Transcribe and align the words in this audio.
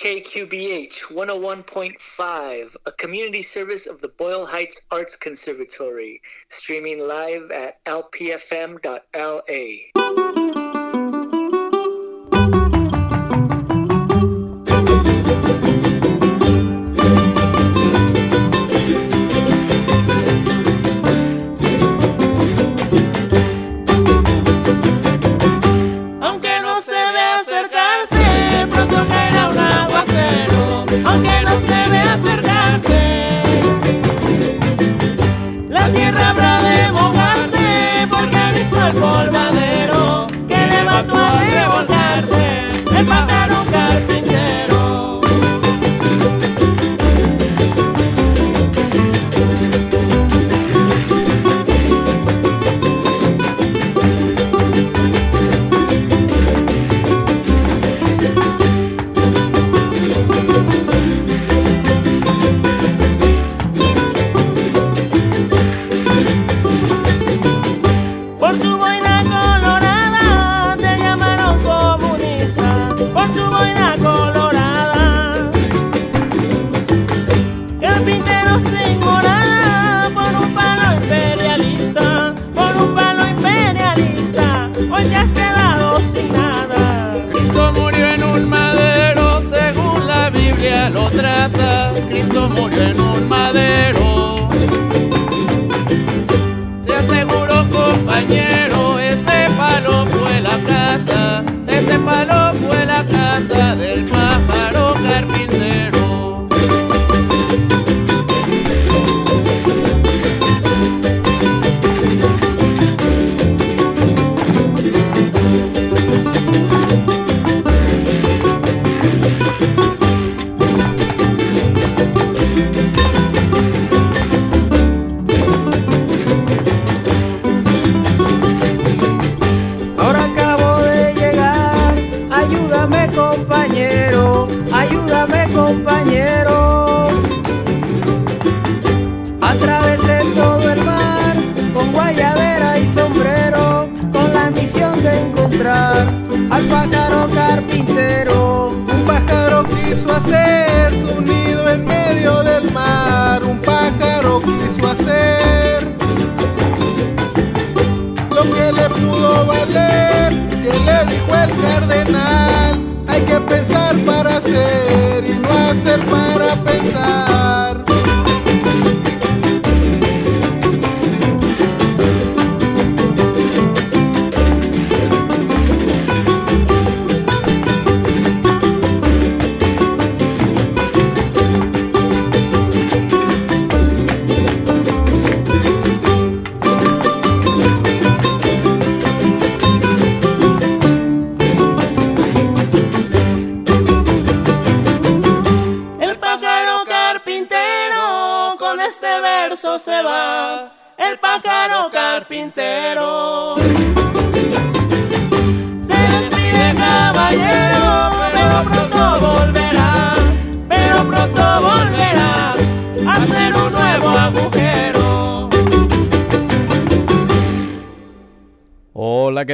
KQBH 0.00 1.12
101.5, 1.12 2.76
a 2.86 2.92
community 2.92 3.42
service 3.42 3.86
of 3.86 4.00
the 4.00 4.08
Boyle 4.08 4.46
Heights 4.46 4.86
Arts 4.90 5.14
Conservatory, 5.14 6.22
streaming 6.48 7.00
live 7.00 7.50
at 7.50 7.84
lpfm.la. 7.84 9.00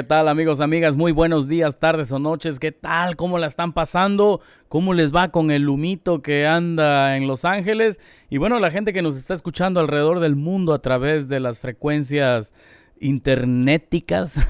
tal 0.06 0.28
amigos, 0.28 0.61
amigas? 0.61 0.94
Muy 0.97 1.11
buenos 1.11 1.49
días, 1.49 1.81
tardes 1.81 2.12
o 2.12 2.19
noches. 2.21 2.61
¿Qué 2.61 2.71
tal? 2.71 3.17
¿Cómo 3.17 3.39
la 3.39 3.49
están 3.49 3.72
pasando? 3.72 4.41
¿Cómo 4.69 4.94
les 4.94 5.15
va 5.15 5.31
con 5.31 5.50
el 5.50 5.69
humito 5.69 6.22
que 6.22 6.47
anda 6.47 7.17
en 7.17 7.27
Los 7.27 7.44
Ángeles? 7.44 8.00
Y 8.31 8.39
bueno, 8.39 8.61
la 8.61 8.71
gente 8.71 8.93
que 8.93 9.03
nos 9.03 9.17
está 9.17 9.34
escuchando 9.34 9.81
alrededor 9.81 10.21
del 10.21 10.37
mundo 10.37 10.72
a 10.75 10.78
través 10.78 11.28
de 11.28 11.41
las 11.41 11.61
frecuencias 11.61 12.55
internéticas, 13.00 14.41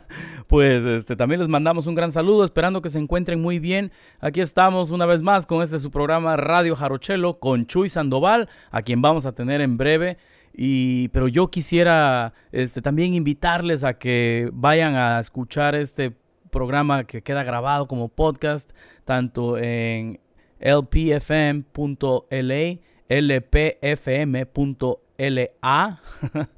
pues 0.46 0.84
este, 0.84 1.16
también 1.16 1.40
les 1.40 1.48
mandamos 1.48 1.86
un 1.86 1.94
gran 1.94 2.12
saludo, 2.12 2.44
esperando 2.44 2.82
que 2.82 2.90
se 2.90 2.98
encuentren 2.98 3.40
muy 3.40 3.58
bien. 3.58 3.90
Aquí 4.20 4.40
estamos 4.42 4.90
una 4.90 5.06
vez 5.06 5.22
más 5.22 5.46
con 5.46 5.62
este 5.62 5.78
su 5.78 5.90
programa 5.90 6.36
Radio 6.36 6.76
Jarochelo 6.76 7.40
con 7.40 7.66
Chuy 7.66 7.88
Sandoval, 7.88 8.48
a 8.70 8.82
quien 8.82 9.00
vamos 9.00 9.24
a 9.24 9.32
tener 9.32 9.62
en 9.62 9.78
breve. 9.78 10.18
Y, 10.54 11.08
pero 11.08 11.28
yo 11.28 11.48
quisiera 11.48 12.32
este, 12.52 12.82
también 12.82 13.14
invitarles 13.14 13.84
a 13.84 13.98
que 13.98 14.50
vayan 14.52 14.96
a 14.96 15.20
escuchar 15.20 15.74
este 15.74 16.14
programa 16.50 17.04
que 17.04 17.22
queda 17.22 17.44
grabado 17.44 17.86
como 17.86 18.08
podcast, 18.08 18.72
tanto 19.04 19.56
en 19.58 20.20
lpfm.la, 20.60 21.68
lpfm.la 23.08 24.38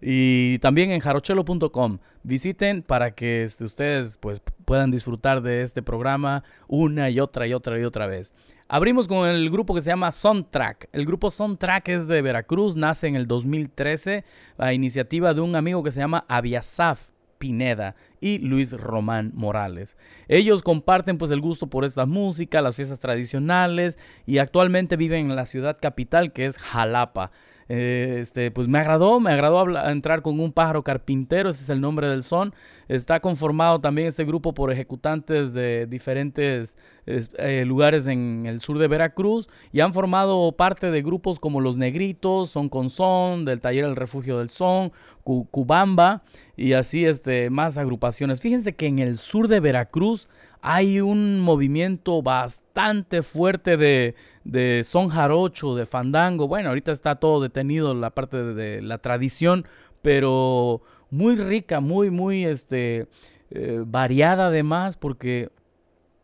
y 0.00 0.58
también 0.58 0.90
en 0.90 1.00
jarochelo.com. 1.00 1.98
Visiten 2.22 2.82
para 2.82 3.14
que 3.14 3.44
este, 3.44 3.64
ustedes 3.64 4.18
pues, 4.18 4.42
puedan 4.64 4.90
disfrutar 4.90 5.42
de 5.42 5.62
este 5.62 5.82
programa 5.82 6.42
una 6.68 7.10
y 7.10 7.20
otra 7.20 7.46
y 7.46 7.52
otra 7.52 7.78
y 7.78 7.84
otra 7.84 8.06
vez. 8.06 8.34
Abrimos 8.66 9.08
con 9.08 9.28
el 9.28 9.50
grupo 9.50 9.74
que 9.74 9.82
se 9.82 9.90
llama 9.90 10.10
Soundtrack. 10.10 10.88
El 10.92 11.04
grupo 11.04 11.30
Soundtrack 11.30 11.86
es 11.90 12.08
de 12.08 12.22
Veracruz, 12.22 12.76
nace 12.76 13.06
en 13.06 13.14
el 13.14 13.26
2013 13.26 14.24
a 14.56 14.72
iniciativa 14.72 15.34
de 15.34 15.42
un 15.42 15.54
amigo 15.54 15.82
que 15.82 15.90
se 15.90 16.00
llama 16.00 16.24
Aviasaf 16.28 17.10
Pineda 17.36 17.94
y 18.22 18.38
Luis 18.38 18.72
Román 18.72 19.32
Morales. 19.34 19.98
Ellos 20.28 20.62
comparten 20.62 21.18
pues 21.18 21.30
el 21.30 21.42
gusto 21.42 21.66
por 21.66 21.84
esta 21.84 22.06
música, 22.06 22.62
las 22.62 22.76
fiestas 22.76 23.00
tradicionales 23.00 23.98
y 24.24 24.38
actualmente 24.38 24.96
viven 24.96 25.30
en 25.30 25.36
la 25.36 25.44
ciudad 25.44 25.76
capital 25.78 26.32
que 26.32 26.46
es 26.46 26.56
Jalapa. 26.56 27.32
Eh, 27.68 28.18
este, 28.20 28.50
pues 28.50 28.68
me 28.68 28.78
agradó, 28.78 29.20
me 29.20 29.32
agradó 29.32 29.66
entrar 29.88 30.22
con 30.22 30.38
un 30.40 30.52
pájaro 30.52 30.82
carpintero, 30.82 31.50
ese 31.50 31.62
es 31.62 31.70
el 31.70 31.80
nombre 31.80 32.08
del 32.08 32.22
son. 32.22 32.54
Está 32.88 33.20
conformado 33.20 33.80
también 33.80 34.08
este 34.08 34.24
grupo 34.24 34.52
por 34.52 34.70
ejecutantes 34.70 35.54
de 35.54 35.86
diferentes 35.86 36.76
eh, 37.06 37.64
lugares 37.64 38.06
en 38.06 38.44
el 38.46 38.60
sur 38.60 38.78
de 38.78 38.88
Veracruz 38.88 39.48
y 39.72 39.80
han 39.80 39.94
formado 39.94 40.52
parte 40.52 40.90
de 40.90 41.02
grupos 41.02 41.40
como 41.40 41.60
Los 41.60 41.78
Negritos, 41.78 42.50
Son 42.50 42.68
con 42.68 42.90
Son, 42.90 43.44
del 43.44 43.60
Taller 43.60 43.84
El 43.84 43.96
Refugio 43.96 44.38
del 44.38 44.50
Son, 44.50 44.92
Cubamba 45.22 46.22
y 46.56 46.74
así 46.74 47.06
este, 47.06 47.48
más 47.48 47.78
agrupaciones. 47.78 48.40
Fíjense 48.40 48.74
que 48.74 48.86
en 48.86 48.98
el 48.98 49.18
sur 49.18 49.48
de 49.48 49.60
Veracruz 49.60 50.28
hay 50.66 51.02
un 51.02 51.40
movimiento 51.40 52.22
bastante 52.22 53.22
fuerte 53.22 53.76
de, 53.76 54.14
de 54.44 54.80
son 54.82 55.10
jarocho, 55.10 55.74
de 55.74 55.84
fandango. 55.84 56.48
Bueno, 56.48 56.70
ahorita 56.70 56.90
está 56.90 57.16
todo 57.16 57.42
detenido 57.42 57.92
la 57.92 58.08
parte 58.08 58.42
de, 58.42 58.80
la 58.80 58.96
tradición, 58.96 59.66
pero 60.00 60.80
muy 61.10 61.36
rica, 61.36 61.80
muy, 61.80 62.10
muy 62.10 62.46
este, 62.46 63.08
eh, 63.50 63.82
variada 63.86 64.46
además, 64.46 64.96
porque 64.96 65.50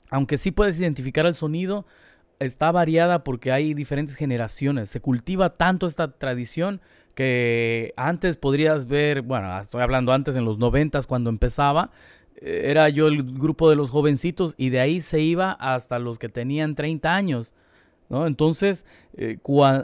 aunque 0.09 0.39
sí 0.39 0.53
puedes 0.53 0.81
identificar 0.81 1.27
el 1.27 1.35
sonido, 1.35 1.85
está 2.39 2.73
variada 2.73 3.23
porque 3.25 3.53
hay 3.53 3.75
diferentes 3.75 4.17
generaciones. 4.17 4.89
Se 4.89 5.03
cultiva 5.03 5.59
tanto 5.59 5.87
esta 5.87 6.13
tradición 6.13 6.81
que 7.15 7.93
antes 7.97 8.39
podrías 8.39 8.87
ver, 8.87 9.21
bueno, 9.21 9.61
estoy 9.61 9.83
hablando 9.83 10.15
antes 10.15 10.35
en 10.37 10.47
los 10.47 10.57
noventas 10.57 11.07
cuando 11.07 11.29
empezaba, 11.29 11.91
era 12.41 12.89
yo 12.89 13.09
el 13.09 13.23
grupo 13.23 13.69
de 13.69 13.77
los 13.77 13.91
jovencitos 13.91 14.55
y 14.57 14.71
de 14.71 14.81
ahí 14.81 15.01
se 15.01 15.21
iba 15.21 15.53
hasta 15.53 15.99
los 15.99 16.19
que 16.19 16.29
tenían 16.29 16.75
30 16.75 17.15
años. 17.15 17.55
¿no? 18.09 18.27
Entonces, 18.27 18.85
eh, 19.17 19.39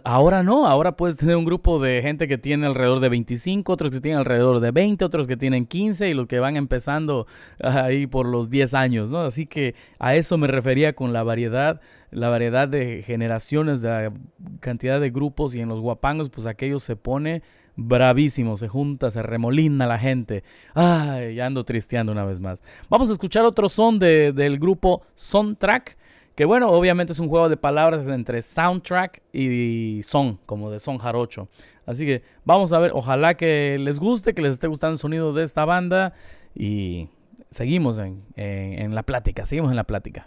ahora 0.05 0.43
no, 0.43 0.67
ahora 0.67 0.97
puedes 0.97 1.17
tener 1.17 1.37
un 1.37 1.45
grupo 1.45 1.79
de 1.79 2.03
gente 2.03 2.27
que 2.27 2.39
tiene 2.39 2.67
alrededor 2.67 2.99
de 2.99 3.09
25, 3.09 3.73
otros 3.73 3.93
que 3.93 4.01
tienen 4.01 4.19
alrededor 4.19 4.59
de 4.59 4.73
20, 4.73 5.05
otros 5.05 5.29
que 5.29 5.37
tienen 5.37 5.65
15 5.65 6.11
y 6.11 6.15
los 6.15 6.27
que 6.27 6.41
van 6.41 6.57
empezando 6.57 7.27
ahí 7.63 8.09
por 8.09 8.27
los 8.27 8.51
10 8.51 8.75
años, 8.75 9.13
¿no? 9.13 9.21
Así 9.21 9.47
que 9.47 9.77
a 10.01 10.17
eso 10.17 10.39
me 10.39 10.49
refería 10.49 10.95
con 10.95 11.13
la 11.13 11.23
variedad, 11.23 11.81
la 12.11 12.29
variedad 12.29 12.67
de 12.67 13.05
generaciones, 13.05 13.81
de 13.81 13.89
la 13.89 14.13
cantidad 14.59 15.01
de 15.01 15.11
grupos 15.11 15.55
y 15.55 15.61
en 15.61 15.69
los 15.69 15.81
guapangos, 15.81 16.29
pues 16.29 16.49
aquello 16.49 16.81
se 16.81 16.97
pone 16.97 17.43
bravísimo, 17.77 18.57
se 18.57 18.69
junta, 18.69 19.11
se 19.11 19.23
remolina 19.23 19.87
la 19.87 19.99
gente. 19.99 20.43
Ay, 20.75 21.37
ya 21.37 21.47
ando 21.47 21.65
tristeando 21.65 22.13
una 22.13 22.25
vez 22.25 22.41
más. 22.41 22.63
Vamos 22.89 23.09
a 23.09 23.13
escuchar 23.13 23.45
otro 23.45 23.69
son 23.69 23.99
del 23.99 24.59
grupo 24.59 25.03
Soundtrack, 25.15 25.97
que 26.35 26.45
bueno, 26.45 26.71
obviamente 26.71 27.13
es 27.13 27.19
un 27.19 27.29
juego 27.29 27.49
de 27.49 27.57
palabras 27.57 28.07
entre 28.09 28.43
soundtrack 28.43 29.23
y 29.33 30.01
son, 30.05 30.39
como 30.47 30.71
de 30.71 30.81
son 30.81 30.99
jarocho. 30.99 31.49
Así 31.87 32.05
que 32.05 32.23
vamos 32.45 32.73
a 32.73 32.79
ver, 32.79 32.91
ojalá 32.95 33.35
que 33.35 33.79
les 33.81 33.99
guste, 33.99 34.35
que 34.35 34.43
les 34.43 34.55
esté 34.55 34.67
gustando 34.67 34.95
el 34.95 34.99
sonido 34.99 35.33
de 35.33 35.45
esta 35.45 35.65
banda 35.65 36.15
y 36.55 37.09
seguimos 37.51 37.99
en, 37.99 38.25
en 38.35 38.95
la 38.95 39.03
plática, 39.03 39.47
seguimos 39.47 39.71
en 39.71 39.77
la 39.77 39.85
plática. 39.85 40.27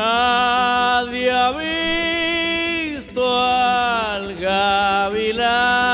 Nadie 0.00 1.30
ha 1.30 1.52
visto 1.52 3.22
al 3.22 4.34
gavilán. 4.34 5.89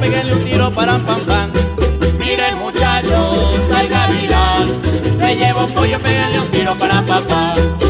Peguenle 0.00 0.34
un 0.34 0.44
tiro 0.44 0.70
para 0.70 0.98
pam 0.98 1.20
pam. 1.20 1.50
Miren 2.18 2.58
muchachos, 2.58 3.70
al 3.70 3.88
gavilán, 3.88 4.80
se 5.12 5.36
lleva 5.36 5.64
un 5.64 5.72
pollo, 5.72 5.98
peguenle 5.98 6.40
un 6.40 6.48
tiro 6.48 6.74
para 6.76 7.02
pam 7.02 7.24
pam. 7.24 7.81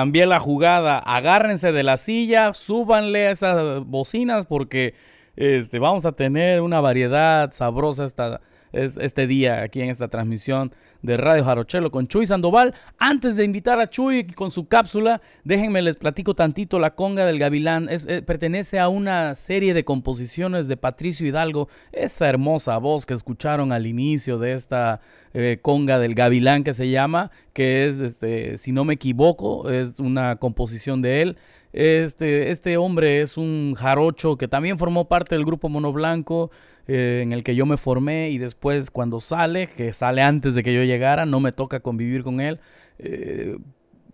Cambié 0.00 0.24
la 0.26 0.40
jugada. 0.40 0.98
Agárrense 0.98 1.72
de 1.72 1.82
la 1.82 1.96
silla, 1.98 2.54
súbanle 2.54 3.26
a 3.26 3.30
esas 3.32 3.84
bocinas 3.86 4.46
porque 4.46 4.94
este, 5.36 5.78
vamos 5.78 6.06
a 6.06 6.12
tener 6.12 6.62
una 6.62 6.80
variedad 6.80 7.50
sabrosa 7.52 8.04
esta, 8.04 8.40
es- 8.72 8.96
este 8.96 9.26
día 9.26 9.60
aquí 9.62 9.82
en 9.82 9.90
esta 9.90 10.08
transmisión 10.08 10.72
de 11.02 11.16
Radio 11.16 11.44
Jarochelo 11.44 11.90
con 11.90 12.08
Chuy 12.08 12.26
Sandoval. 12.26 12.74
Antes 12.98 13.36
de 13.36 13.44
invitar 13.44 13.80
a 13.80 13.88
Chuy 13.88 14.24
con 14.28 14.50
su 14.50 14.68
cápsula, 14.68 15.20
déjenme 15.44 15.82
les 15.82 15.96
platico 15.96 16.34
tantito 16.34 16.78
la 16.78 16.94
conga 16.94 17.26
del 17.26 17.38
gavilán. 17.38 17.88
Es, 17.88 18.06
eh, 18.06 18.22
pertenece 18.22 18.78
a 18.78 18.88
una 18.88 19.34
serie 19.34 19.74
de 19.74 19.84
composiciones 19.84 20.68
de 20.68 20.76
Patricio 20.76 21.26
Hidalgo, 21.26 21.68
esa 21.92 22.28
hermosa 22.28 22.78
voz 22.78 23.06
que 23.06 23.14
escucharon 23.14 23.72
al 23.72 23.86
inicio 23.86 24.38
de 24.38 24.52
esta 24.52 25.00
eh, 25.32 25.58
conga 25.62 25.98
del 25.98 26.14
gavilán 26.14 26.64
que 26.64 26.74
se 26.74 26.90
llama, 26.90 27.30
que 27.52 27.86
es, 27.86 28.00
este, 28.00 28.58
si 28.58 28.72
no 28.72 28.84
me 28.84 28.94
equivoco, 28.94 29.70
es 29.70 30.00
una 30.00 30.36
composición 30.36 31.02
de 31.02 31.22
él. 31.22 31.36
Este, 31.72 32.50
este 32.50 32.76
hombre 32.76 33.22
es 33.22 33.36
un 33.36 33.74
jarocho 33.76 34.36
que 34.36 34.48
también 34.48 34.76
formó 34.76 35.06
parte 35.06 35.36
del 35.36 35.44
grupo 35.44 35.68
Mono 35.68 35.92
Blanco, 35.92 36.50
eh, 36.92 37.20
en 37.22 37.32
el 37.32 37.44
que 37.44 37.54
yo 37.54 37.66
me 37.66 37.76
formé 37.76 38.30
y 38.30 38.38
después 38.38 38.90
cuando 38.90 39.20
sale, 39.20 39.68
que 39.68 39.92
sale 39.92 40.22
antes 40.22 40.56
de 40.56 40.64
que 40.64 40.74
yo 40.74 40.82
llegara, 40.82 41.24
no 41.24 41.38
me 41.38 41.52
toca 41.52 41.78
convivir 41.78 42.24
con 42.24 42.40
él. 42.40 42.58
eh, 42.98 43.56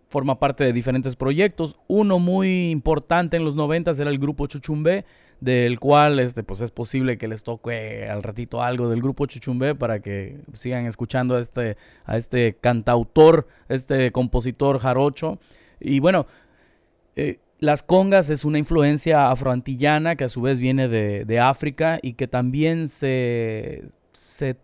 forma 0.08 0.38
parte 0.38 0.62
de 0.62 0.72
diferentes 0.72 1.16
proyectos. 1.16 1.78
Uno 1.88 2.18
muy 2.18 2.70
importante 2.70 3.36
en 3.36 3.44
los 3.44 3.56
90 3.56 3.92
era 3.92 4.10
el 4.10 4.18
grupo 4.18 4.46
Chuchumbé, 4.46 5.04
del 5.40 5.80
cual 5.80 6.20
este, 6.20 6.42
pues 6.42 6.60
es 6.60 6.70
posible 6.70 7.18
que 7.18 7.28
les 7.28 7.42
toque 7.42 8.08
al 8.08 8.22
ratito 8.22 8.62
algo 8.62 8.88
del 8.88 9.02
grupo 9.02 9.26
Chuchumbé 9.26 9.74
para 9.74 10.00
que 10.00 10.38
sigan 10.52 10.86
escuchando 10.86 11.36
a 11.36 11.40
este, 11.40 11.76
a 12.04 12.16
este 12.16 12.56
cantautor, 12.60 13.48
este 13.68 14.12
compositor 14.12 14.78
jarocho. 14.78 15.38
Y 15.80 16.00
bueno, 16.00 16.26
eh, 17.16 17.40
las 17.58 17.82
congas 17.82 18.30
es 18.30 18.44
una 18.44 18.58
influencia 18.58 19.30
afroantillana 19.30 20.16
que 20.16 20.24
a 20.24 20.28
su 20.28 20.42
vez 20.42 20.60
viene 20.60 20.88
de, 20.88 21.24
de 21.24 21.40
África 21.40 21.98
y 22.02 22.14
que 22.14 22.28
también 22.28 22.88
se... 22.88 23.84
se 24.12 24.56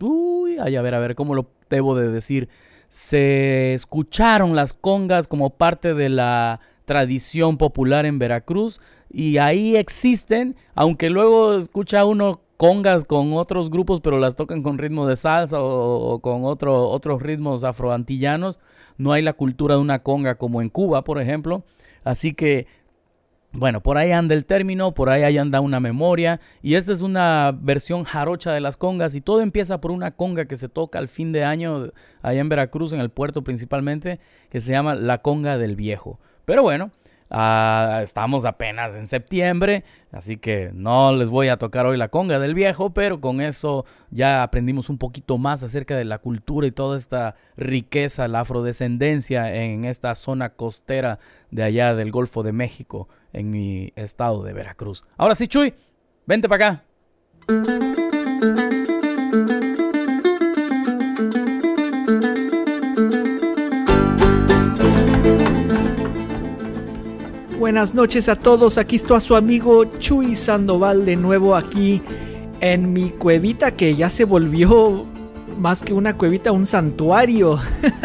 uy, 0.00 0.58
ay, 0.60 0.76
a 0.76 0.82
ver, 0.82 0.94
a 0.94 0.98
ver, 0.98 1.14
¿cómo 1.14 1.34
lo 1.34 1.48
debo 1.70 1.96
de 1.96 2.08
decir? 2.08 2.48
Se 2.88 3.74
escucharon 3.74 4.54
las 4.54 4.72
congas 4.72 5.28
como 5.28 5.50
parte 5.50 5.94
de 5.94 6.08
la 6.08 6.60
tradición 6.84 7.56
popular 7.56 8.04
en 8.04 8.18
Veracruz 8.18 8.80
y 9.10 9.38
ahí 9.38 9.76
existen, 9.76 10.56
aunque 10.74 11.10
luego 11.10 11.54
escucha 11.54 12.04
uno 12.04 12.40
congas 12.56 13.04
con 13.04 13.32
otros 13.34 13.70
grupos, 13.70 14.00
pero 14.00 14.18
las 14.18 14.36
tocan 14.36 14.62
con 14.62 14.78
ritmo 14.78 15.06
de 15.06 15.16
salsa 15.16 15.60
o, 15.60 16.14
o 16.14 16.18
con 16.20 16.44
otro, 16.44 16.88
otros 16.88 17.22
ritmos 17.22 17.64
afroantillanos. 17.64 18.58
No 18.96 19.12
hay 19.12 19.22
la 19.22 19.32
cultura 19.32 19.74
de 19.74 19.80
una 19.80 20.00
conga 20.00 20.36
como 20.36 20.62
en 20.62 20.68
Cuba, 20.68 21.02
por 21.02 21.20
ejemplo. 21.20 21.64
Así 22.04 22.34
que, 22.34 22.66
bueno, 23.52 23.82
por 23.82 23.98
ahí 23.98 24.12
anda 24.12 24.34
el 24.34 24.44
término, 24.44 24.94
por 24.94 25.10
ahí 25.10 25.36
anda 25.36 25.60
una 25.60 25.80
memoria. 25.80 26.40
Y 26.62 26.74
esta 26.74 26.92
es 26.92 27.00
una 27.00 27.56
versión 27.58 28.04
jarocha 28.04 28.52
de 28.52 28.60
las 28.60 28.76
congas. 28.76 29.14
Y 29.14 29.20
todo 29.20 29.40
empieza 29.40 29.80
por 29.80 29.90
una 29.90 30.12
conga 30.12 30.44
que 30.44 30.56
se 30.56 30.68
toca 30.68 30.98
al 30.98 31.08
fin 31.08 31.32
de 31.32 31.44
año 31.44 31.90
allá 32.22 32.40
en 32.40 32.48
Veracruz, 32.48 32.92
en 32.92 33.00
el 33.00 33.10
puerto 33.10 33.42
principalmente, 33.42 34.20
que 34.50 34.60
se 34.60 34.72
llama 34.72 34.94
la 34.94 35.18
conga 35.18 35.58
del 35.58 35.76
viejo. 35.76 36.20
Pero 36.44 36.62
bueno, 36.62 36.90
ah, 37.36 38.00
estamos 38.02 38.44
apenas 38.44 38.94
en 38.94 39.08
septiembre, 39.08 39.82
así 40.12 40.36
que 40.36 40.70
no 40.72 41.12
les 41.12 41.28
voy 41.28 41.48
a 41.48 41.56
tocar 41.56 41.84
hoy 41.84 41.96
la 41.96 42.08
conga 42.08 42.38
del 42.38 42.54
viejo, 42.54 42.90
pero 42.90 43.20
con 43.20 43.40
eso 43.40 43.84
ya 44.10 44.44
aprendimos 44.44 44.88
un 44.88 44.98
poquito 44.98 45.36
más 45.36 45.64
acerca 45.64 45.96
de 45.96 46.04
la 46.04 46.18
cultura 46.18 46.68
y 46.68 46.70
toda 46.70 46.96
esta 46.96 47.34
riqueza, 47.56 48.28
la 48.28 48.40
afrodescendencia 48.40 49.52
en 49.52 49.84
esta 49.84 50.14
zona 50.14 50.50
costera 50.50 51.18
de 51.50 51.64
allá 51.64 51.96
del 51.96 52.12
Golfo 52.12 52.44
de 52.44 52.52
México, 52.52 53.08
en 53.32 53.50
mi 53.50 53.92
estado 53.96 54.44
de 54.44 54.52
Veracruz. 54.52 55.04
Ahora 55.16 55.34
sí, 55.34 55.48
Chuy, 55.48 55.74
vente 56.26 56.48
para 56.48 56.82
acá. 57.48 58.03
Buenas 67.64 67.94
noches 67.94 68.28
a 68.28 68.36
todos, 68.36 68.76
aquí 68.76 68.96
está 68.96 69.18
su 69.20 69.34
amigo 69.34 69.86
Chuy 69.98 70.36
Sandoval 70.36 71.06
de 71.06 71.16
nuevo 71.16 71.56
aquí 71.56 72.02
en 72.60 72.92
mi 72.92 73.08
cuevita 73.08 73.70
que 73.70 73.94
ya 73.94 74.10
se 74.10 74.24
volvió 74.24 75.06
más 75.58 75.80
que 75.80 75.94
una 75.94 76.12
cuevita, 76.12 76.52
un 76.52 76.66
santuario 76.66 77.58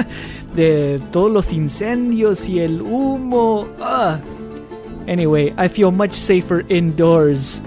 de 0.56 1.02
todos 1.12 1.30
los 1.30 1.52
incendios 1.52 2.48
y 2.48 2.62
el 2.62 2.82
humo. 2.82 3.68
Ah. 3.82 4.22
Anyway, 5.10 5.54
I 5.58 5.68
feel 5.68 5.92
much 5.92 6.14
safer 6.14 6.64
indoors 6.70 7.62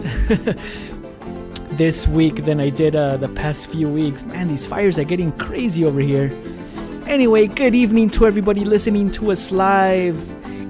this 1.77 2.09
week 2.09 2.47
than 2.47 2.59
I 2.59 2.71
did 2.71 2.97
uh, 2.97 3.19
the 3.19 3.29
past 3.29 3.71
few 3.71 3.91
weeks. 3.91 4.25
Man, 4.25 4.49
these 4.49 4.67
fires 4.67 4.99
are 4.99 5.05
getting 5.05 5.31
crazy 5.33 5.85
over 5.85 6.01
here. 6.01 6.33
Anyway, 7.07 7.49
good 7.49 7.75
evening 7.75 8.09
to 8.13 8.27
everybody 8.27 8.65
listening 8.65 9.11
to 9.11 9.31
us 9.31 9.53
live 9.53 10.17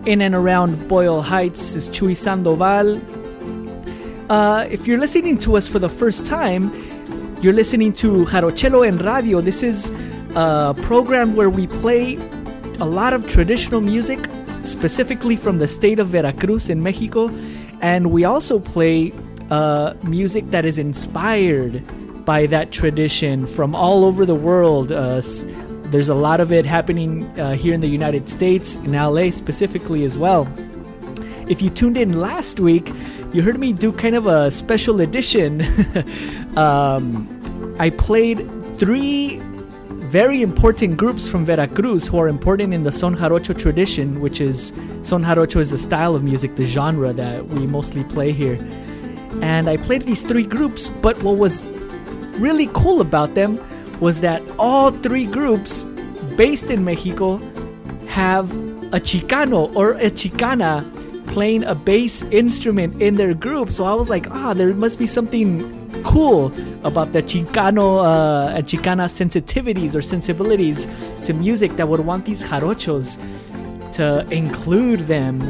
in 0.07 0.21
and 0.21 0.35
around 0.35 0.89
Boyle 0.89 1.23
Heights. 1.23 1.75
Is 1.75 1.89
Chuy 1.91 2.17
Sandoval. 2.17 3.01
Uh, 4.31 4.67
if 4.71 4.87
you're 4.87 4.99
listening 4.99 5.39
to 5.41 5.57
us 5.57 5.69
for 5.69 5.79
the 5.79 5.89
first 5.89 6.27
time, 6.27 6.73
you're 7.43 7.53
listening 7.53 7.93
to 7.95 8.25
Jarochelo 8.25 8.87
en 8.87 8.99
Radio. 8.99 9.41
This 9.41 9.63
is 9.63 9.91
a 10.35 10.75
program 10.83 11.37
where 11.37 11.51
we 11.51 11.67
play 11.67 12.17
a 12.81 12.87
lot 12.87 13.13
of 13.13 13.29
traditional 13.29 13.81
music, 13.81 14.19
specifically 14.65 15.37
from 15.37 15.59
the 15.59 15.69
state 15.69 15.99
of 15.99 16.09
Veracruz 16.09 16.71
in 16.71 16.83
Mexico, 16.83 17.31
and 17.81 18.11
we 18.11 18.25
also 18.25 18.59
play 18.59 19.13
uh, 19.51 19.95
music 20.03 20.51
that 20.51 20.65
is 20.65 20.79
inspired 20.79 21.83
by 22.25 22.47
that 22.47 22.73
tradition 22.73 23.47
from 23.47 23.75
all 23.75 24.05
over 24.05 24.25
the 24.25 24.35
world. 24.35 24.93
Uh, 24.93 25.21
there's 25.93 26.09
a 26.09 26.15
lot 26.15 26.41
of 26.41 26.53
it 26.53 26.65
happening 26.65 27.25
uh, 27.39 27.53
here 27.53 27.75
in 27.75 27.81
the 27.81 27.87
United 27.87 28.29
States, 28.29 28.77
in 28.77 28.93
LA 28.93 29.31
specifically 29.31 30.05
as 30.05 30.17
well. 30.17 30.49
If 31.49 31.61
you 31.61 31.69
tuned 31.69 31.99
in 31.99 32.19
last 32.19 32.59
week, 32.61 32.91
you 33.33 33.43
heard 33.43 33.59
me 33.59 33.75
do 33.75 33.93
kind 33.93 34.17
of 34.17 34.27
a 34.27 34.51
special 34.51 35.03
edition. 35.03 35.61
um, 36.57 37.77
I 37.79 37.91
played 37.91 38.39
three 38.79 39.37
very 40.13 40.41
important 40.41 40.97
groups 40.97 41.29
from 41.29 41.45
Veracruz 41.45 42.07
who 42.07 42.19
are 42.19 42.29
important 42.29 42.73
in 42.73 42.85
the 42.85 42.93
son 42.93 43.15
jarocho 43.15 43.59
tradition, 43.59 44.21
which 44.21 44.41
is 44.41 44.73
son 45.03 45.23
jarocho 45.25 45.61
is 45.61 45.71
the 45.71 45.79
style 45.79 46.15
of 46.15 46.25
music, 46.25 46.57
the 46.57 46.65
genre 46.65 47.13
that 47.13 47.47
we 47.49 47.67
mostly 47.67 48.05
play 48.05 48.33
here. 48.33 48.59
And 49.43 49.69
I 49.69 49.77
played 49.77 50.03
these 50.03 50.23
three 50.23 50.45
groups, 50.45 50.89
but 50.89 51.23
what 51.23 51.37
was 51.37 51.65
really 52.39 52.69
cool 52.73 53.03
about 53.03 53.35
them 53.35 53.59
was 54.03 54.19
that 54.19 54.43
all 54.59 54.91
three 54.91 55.25
groups 55.25 55.85
based 56.37 56.71
in 56.71 56.85
Mexico 56.85 57.37
have 58.09 58.51
a 58.93 58.99
Chicano 58.99 59.73
or 59.77 59.93
a 59.93 60.11
Chicana 60.11 60.83
playing 61.29 61.63
a 61.63 61.75
bass 61.77 62.23
instrument 62.25 63.01
in 63.01 63.15
their 63.15 63.33
group. 63.33 63.71
So 63.71 63.85
I 63.85 63.95
was 63.95 64.11
like, 64.11 64.29
ah, 64.33 64.55
there 64.55 64.75
must 64.75 64.99
be 64.99 65.07
something 65.07 66.03
cool 66.03 66.53
about 66.83 67.13
the 67.13 67.23
Chicano 67.23 68.05
uh, 68.05 68.57
and 68.57 68.67
Chicana 68.67 69.07
sensitivities 69.07 69.95
or 69.95 70.03
sensibilities 70.03 70.89
to 71.23 71.33
music 71.33 71.77
that 71.77 71.87
would 71.87 72.01
want 72.01 72.27
these 72.27 72.43
jarochos 72.43 73.23
to 73.93 74.27
include 74.33 75.07
them 75.07 75.41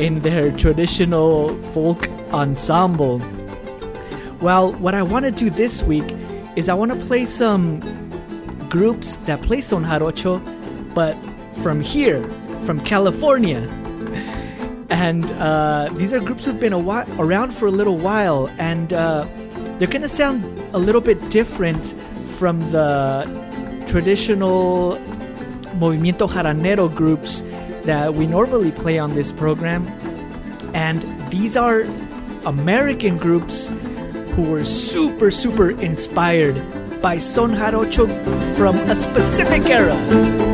in 0.00 0.18
their 0.18 0.50
traditional 0.58 1.54
folk 1.72 2.08
ensemble. 2.32 3.22
Well, 4.40 4.72
what 4.72 4.96
I 4.96 5.02
want 5.04 5.26
to 5.26 5.30
do 5.30 5.48
this 5.48 5.84
week 5.84 6.10
is 6.60 6.68
I 6.68 6.74
want 6.74 6.92
to 6.92 7.00
play 7.06 7.24
some 7.24 7.80
groups 8.68 9.16
that 9.26 9.40
play 9.40 9.62
Son 9.62 9.82
Jarocho, 9.82 10.34
but 10.94 11.14
from 11.62 11.80
here, 11.80 12.22
from 12.66 12.78
California. 12.80 13.62
And 14.90 15.30
uh, 15.38 15.88
these 15.94 16.12
are 16.12 16.20
groups 16.20 16.44
who've 16.44 16.60
been 16.60 16.74
around 16.74 17.54
for 17.54 17.66
a 17.66 17.70
little 17.70 17.96
while, 17.96 18.50
and 18.58 18.92
uh, 18.92 19.24
they're 19.78 19.88
going 19.88 20.02
to 20.02 20.14
sound 20.22 20.44
a 20.74 20.78
little 20.78 21.00
bit 21.00 21.18
different 21.30 21.94
from 22.38 22.58
the 22.72 23.24
traditional 23.86 24.98
Movimiento 25.78 26.26
Jaranero 26.28 26.92
groups 26.94 27.42
that 27.84 28.12
we 28.12 28.26
normally 28.26 28.72
play 28.72 28.98
on 28.98 29.14
this 29.14 29.30
program. 29.32 29.86
And 30.74 31.00
these 31.30 31.56
are 31.56 31.86
American 32.44 33.16
groups 33.16 33.70
who 34.40 34.50
were 34.50 34.64
super, 34.64 35.30
super 35.30 35.70
inspired 35.82 36.56
by 37.02 37.18
Son 37.18 37.52
Jarocho 37.52 38.06
from 38.56 38.76
a 38.88 38.94
specific 38.94 39.62
era. 39.66 40.49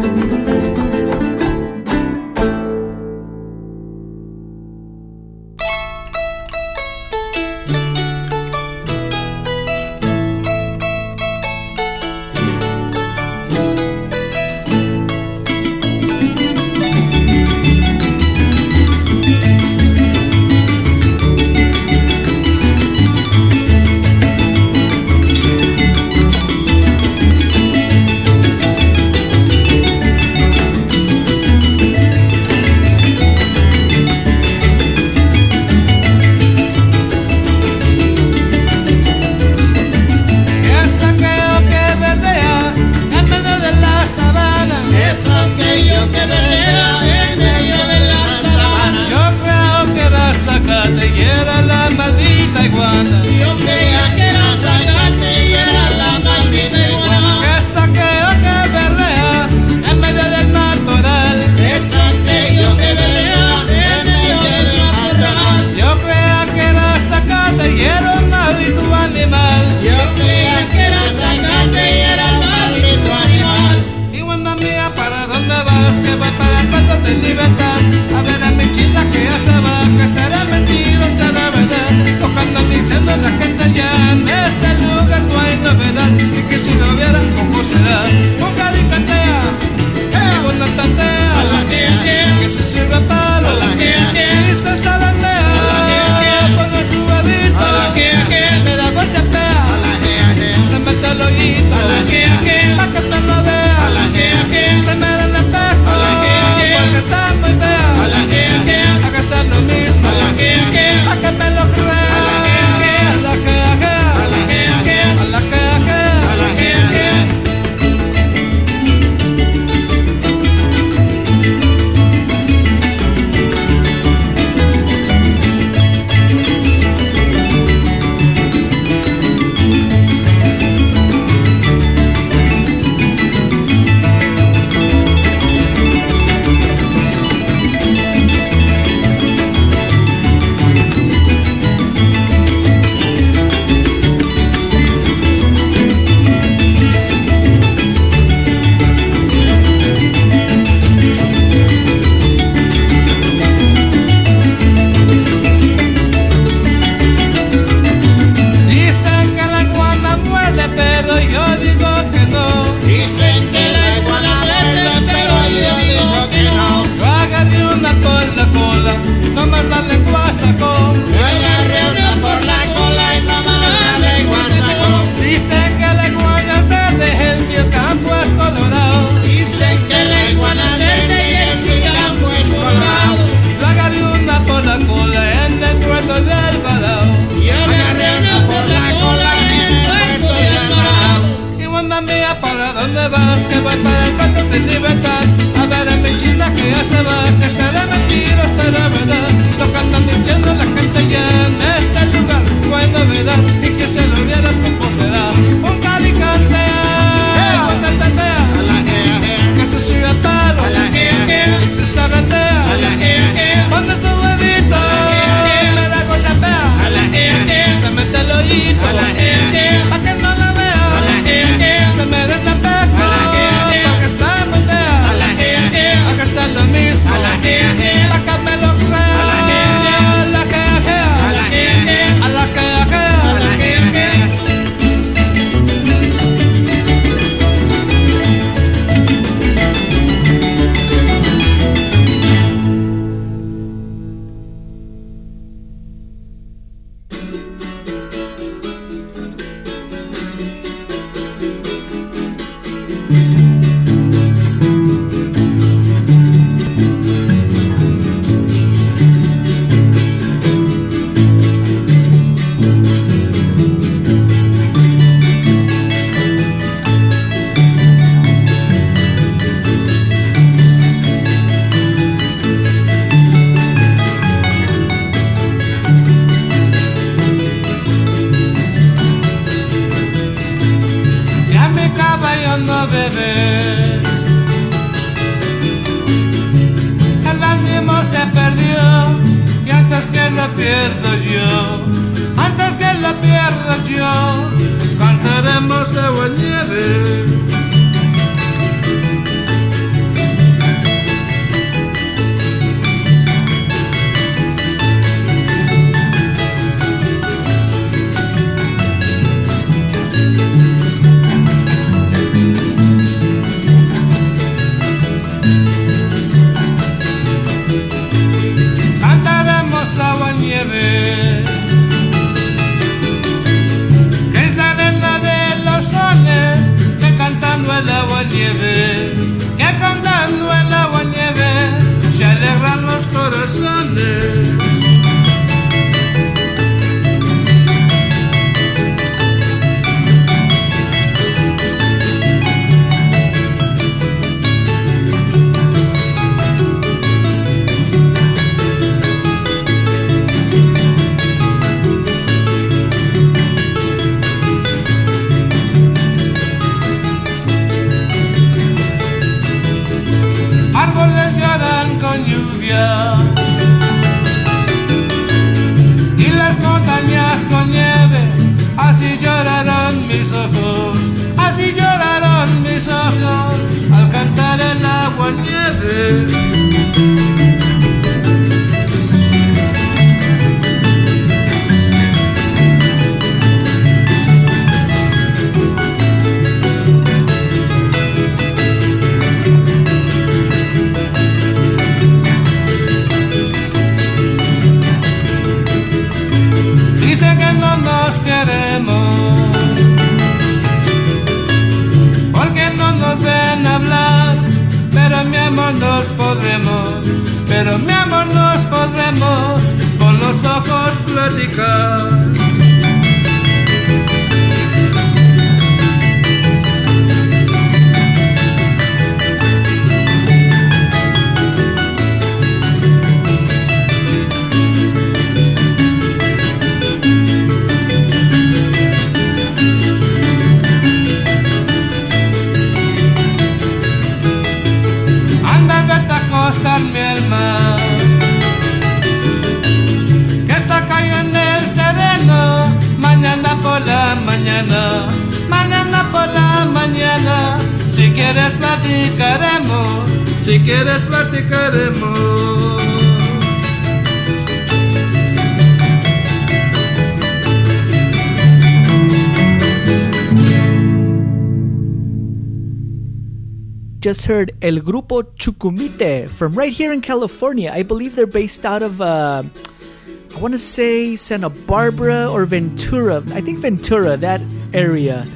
Just 464.07 464.27
heard 464.27 464.53
El 464.61 464.83
Grupo 464.83 465.25
Chucumite 465.35 466.29
from 466.29 466.53
right 466.53 466.73
here 466.73 466.92
in 466.92 467.01
California. 467.01 467.73
I 467.75 467.83
believe 467.83 468.14
they're 468.14 468.29
based 468.29 468.64
out 468.64 468.81
of, 468.81 469.01
uh, 469.01 469.42
I 469.42 470.38
want 470.38 470.55
to 470.55 470.61
say 470.61 471.16
Santa 471.16 471.49
Barbara 471.49 472.31
or 472.31 472.45
Ventura. 472.45 473.25
I 473.35 473.40
think 473.40 473.59
Ventura, 473.59 474.16
that 474.19 474.40
area. 474.73 475.27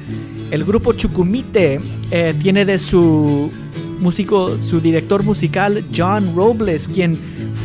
El 0.53 0.63
Grupo 0.63 0.93
Chucumite 0.93 1.81
eh, 2.11 2.33
tiene 2.41 2.63
de 2.63 2.79
su 2.79 3.51
músico, 3.99 4.61
su 4.61 4.79
director 4.79 5.23
musical 5.23 5.83
John 5.93 6.33
Robles, 6.33 6.87
quien 6.87 7.17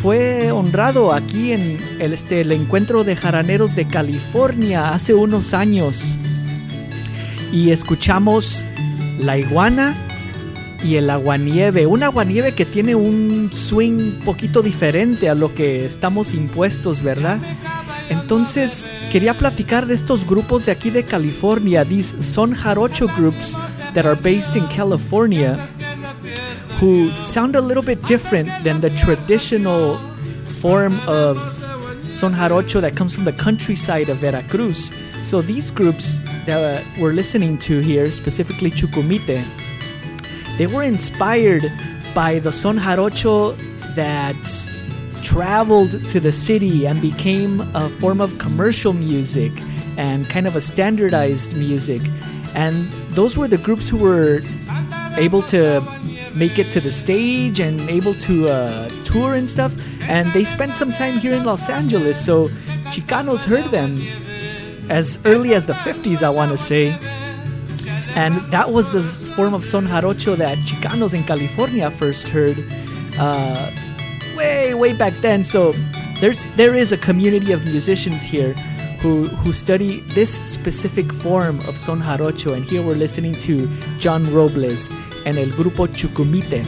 fue 0.02 0.50
honrado 0.50 1.12
aquí 1.12 1.52
en 1.52 1.76
el, 2.00 2.14
este, 2.14 2.40
el 2.40 2.50
encuentro 2.50 3.04
de 3.04 3.14
jaraneros 3.14 3.76
de 3.76 3.86
California 3.86 4.92
hace 4.92 5.14
unos 5.14 5.54
años. 5.54 6.18
Y 7.52 7.70
escuchamos 7.70 8.66
La 9.20 9.38
Iguana 9.38 9.94
y 10.86 10.96
el 10.96 11.10
aguanieve. 11.10 11.86
Un 11.86 12.02
aguanieve 12.02 12.54
que 12.54 12.64
tiene 12.64 12.94
un 12.94 13.50
swing 13.52 14.20
poquito 14.24 14.62
diferente 14.62 15.28
a 15.28 15.34
lo 15.34 15.54
que 15.54 15.84
estamos 15.84 16.32
impuestos, 16.32 17.02
¿verdad? 17.02 17.38
Entonces, 18.08 18.90
quería 19.10 19.34
platicar 19.34 19.86
de 19.86 19.94
estos 19.94 20.24
grupos 20.24 20.64
de 20.64 20.72
aquí 20.72 20.90
de 20.90 21.02
California, 21.02 21.84
these 21.84 22.14
son 22.20 22.54
jarocho 22.54 23.08
groups 23.16 23.58
that 23.94 24.06
are 24.06 24.14
based 24.14 24.54
in 24.54 24.64
California, 24.68 25.56
who 26.80 27.10
sound 27.24 27.56
a 27.56 27.60
little 27.60 27.82
bit 27.82 28.00
different 28.06 28.48
than 28.62 28.80
the 28.80 28.90
traditional 28.90 29.98
form 30.60 30.98
of 31.08 31.38
son 32.12 32.32
jarocho 32.32 32.80
that 32.80 32.94
comes 32.94 33.12
from 33.12 33.24
the 33.24 33.32
countryside 33.32 34.08
of 34.08 34.18
Veracruz. 34.18 34.92
So 35.24 35.42
these 35.42 35.72
groups 35.72 36.20
that 36.46 36.84
we're 37.00 37.12
listening 37.12 37.58
to 37.58 37.80
here, 37.80 38.12
specifically 38.12 38.70
Chucumite, 38.70 39.42
they 40.58 40.66
were 40.66 40.82
inspired 40.82 41.64
by 42.14 42.38
the 42.38 42.52
son 42.52 42.78
jarocho 42.78 43.56
that 43.94 44.36
traveled 45.22 45.92
to 46.08 46.20
the 46.20 46.32
city 46.32 46.86
and 46.86 47.00
became 47.00 47.60
a 47.74 47.88
form 47.88 48.20
of 48.20 48.38
commercial 48.38 48.92
music 48.92 49.52
and 49.96 50.28
kind 50.28 50.46
of 50.46 50.56
a 50.56 50.60
standardized 50.60 51.56
music. 51.56 52.02
And 52.54 52.88
those 53.10 53.36
were 53.36 53.48
the 53.48 53.58
groups 53.58 53.88
who 53.88 53.96
were 53.96 54.40
able 55.16 55.42
to 55.42 55.82
make 56.34 56.58
it 56.58 56.70
to 56.70 56.80
the 56.80 56.92
stage 56.92 57.60
and 57.60 57.80
able 57.88 58.14
to 58.14 58.48
uh, 58.48 58.88
tour 59.04 59.34
and 59.34 59.50
stuff. 59.50 59.74
And 60.02 60.30
they 60.32 60.44
spent 60.44 60.76
some 60.76 60.92
time 60.92 61.14
here 61.18 61.32
in 61.32 61.44
Los 61.44 61.68
Angeles, 61.68 62.22
so 62.24 62.48
Chicanos 62.92 63.44
heard 63.44 63.64
them 63.66 63.98
as 64.88 65.18
early 65.24 65.54
as 65.54 65.66
the 65.66 65.72
50s, 65.72 66.22
I 66.22 66.30
want 66.30 66.52
to 66.52 66.58
say. 66.58 66.96
And 68.16 68.34
that 68.50 68.70
was 68.70 68.90
the 68.90 69.02
form 69.36 69.52
of 69.52 69.62
son 69.62 69.86
jarocho 69.86 70.36
that 70.36 70.56
Chicanos 70.64 71.12
in 71.12 71.22
California 71.22 71.90
first 71.90 72.28
heard 72.28 72.56
uh, 73.18 73.70
way, 74.34 74.72
way 74.72 74.94
back 74.94 75.12
then. 75.20 75.44
So 75.44 75.72
there's 76.20 76.46
there 76.56 76.74
is 76.74 76.92
a 76.92 76.96
community 76.96 77.52
of 77.52 77.64
musicians 77.64 78.22
here 78.22 78.54
who 79.00 79.26
who 79.26 79.52
study 79.52 80.00
this 80.16 80.38
specific 80.50 81.12
form 81.12 81.58
of 81.68 81.76
son 81.76 82.00
jarocho. 82.00 82.56
And 82.56 82.64
here 82.64 82.82
we're 82.82 82.94
listening 82.94 83.34
to 83.44 83.68
John 83.98 84.24
Robles 84.32 84.88
and 85.26 85.36
El 85.36 85.48
Grupo 85.48 85.86
Chucumite. 85.86 86.64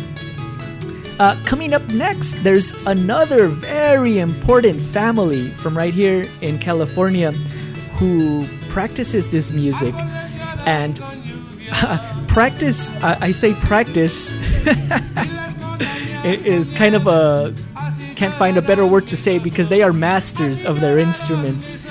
Uh, 1.18 1.34
coming 1.44 1.72
up 1.72 1.82
next, 1.94 2.32
there's 2.44 2.72
another 2.86 3.48
very 3.48 4.18
important 4.18 4.78
family 4.80 5.48
from 5.50 5.76
right 5.76 5.94
here 5.94 6.26
in 6.42 6.58
California 6.58 7.32
who 7.98 8.46
practices 8.68 9.30
this 9.30 9.50
music. 9.50 9.94
And 10.66 11.00
practice, 12.28 12.92
I, 13.02 13.18
I 13.20 13.32
say 13.32 13.54
practice, 13.54 14.32
is 16.24 16.70
kind 16.72 16.94
of 16.94 17.06
a, 17.06 17.54
can't 18.16 18.34
find 18.34 18.56
a 18.56 18.62
better 18.62 18.86
word 18.86 19.06
to 19.08 19.16
say 19.16 19.38
because 19.38 19.68
they 19.68 19.82
are 19.82 19.92
masters 19.92 20.64
of 20.64 20.80
their 20.80 20.98
instruments. 20.98 21.84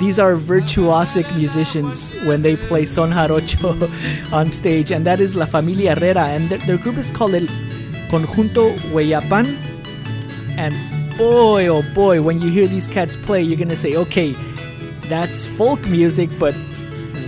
These 0.00 0.18
are 0.18 0.34
virtuosic 0.34 1.36
musicians 1.36 2.12
when 2.24 2.42
they 2.42 2.56
play 2.56 2.84
son 2.84 3.12
jarocho 3.12 4.32
on 4.32 4.50
stage, 4.50 4.90
and 4.90 5.06
that 5.06 5.20
is 5.20 5.36
La 5.36 5.46
Familia 5.46 5.94
Herrera, 5.94 6.24
and 6.24 6.48
their, 6.48 6.58
their 6.58 6.78
group 6.78 6.96
is 6.96 7.10
called 7.10 7.34
El 7.34 7.46
Conjunto 8.08 8.76
Hueyapan. 8.90 9.56
And 10.56 10.74
boy, 11.16 11.68
oh 11.68 11.82
boy, 11.94 12.22
when 12.22 12.40
you 12.40 12.50
hear 12.50 12.66
these 12.66 12.88
cats 12.88 13.16
play, 13.16 13.42
you're 13.42 13.58
gonna 13.58 13.76
say, 13.76 13.96
okay, 13.96 14.32
that's 15.08 15.46
folk 15.46 15.80
music, 15.88 16.30
but 16.38 16.54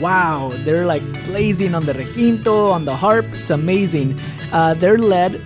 wow, 0.01 0.51
they're 0.65 0.87
like 0.87 1.03
blazing 1.27 1.75
on 1.75 1.85
the 1.85 1.93
requinto, 1.93 2.71
on 2.71 2.85
the 2.85 2.95
harp. 2.95 3.27
It's 3.33 3.51
amazing. 3.51 4.19
Uh, 4.53 4.75
they're 4.75 4.99
led 4.99 5.41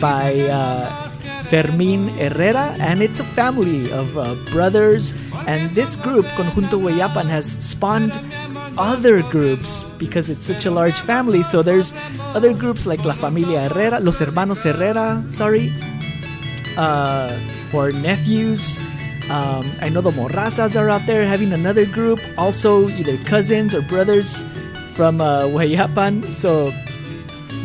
by 0.00 0.46
uh, 0.46 0.86
Fermin 1.50 2.08
Herrera, 2.08 2.76
and 2.80 3.02
it's 3.02 3.20
a 3.20 3.24
family 3.24 3.90
of 3.92 4.16
uh, 4.16 4.34
brothers. 4.52 5.14
And 5.46 5.74
this 5.74 5.96
group, 5.96 6.26
Conjunto 6.36 6.78
Hueyapan, 6.78 7.26
has 7.26 7.46
spawned 7.64 8.12
other 8.76 9.22
groups 9.22 9.82
because 9.98 10.30
it's 10.30 10.46
such 10.46 10.66
a 10.66 10.70
large 10.70 11.00
family. 11.00 11.42
So 11.42 11.62
there's 11.62 11.92
other 12.34 12.52
groups 12.54 12.86
like 12.86 13.04
La 13.04 13.14
Familia 13.14 13.68
Herrera, 13.68 13.98
Los 14.00 14.18
Hermanos 14.18 14.62
Herrera, 14.62 15.24
sorry, 15.26 15.72
uh, 16.76 17.32
or 17.72 17.90
nephews. 17.92 18.78
Um, 19.30 19.64
I 19.80 19.90
know 19.90 20.00
the 20.00 20.10
Morrazas 20.10 20.80
are 20.80 20.88
out 20.88 21.04
there 21.06 21.26
having 21.26 21.52
another 21.52 21.84
group, 21.84 22.18
also 22.38 22.88
either 22.88 23.16
cousins 23.24 23.74
or 23.74 23.82
brothers 23.82 24.42
from 24.94 25.20
uh, 25.20 25.42
Hueyapan. 25.44 26.24
So, 26.32 26.72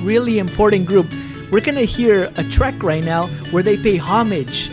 really 0.02 0.40
important 0.40 0.86
group. 0.86 1.08
We're 1.52 1.62
gonna 1.62 1.82
hear 1.82 2.32
a 2.36 2.44
track 2.44 2.84
right 2.84 3.04
now 3.04 3.28
where 3.52 3.64
they 3.64 3.78
pay 3.78 3.98
homage 3.98 4.70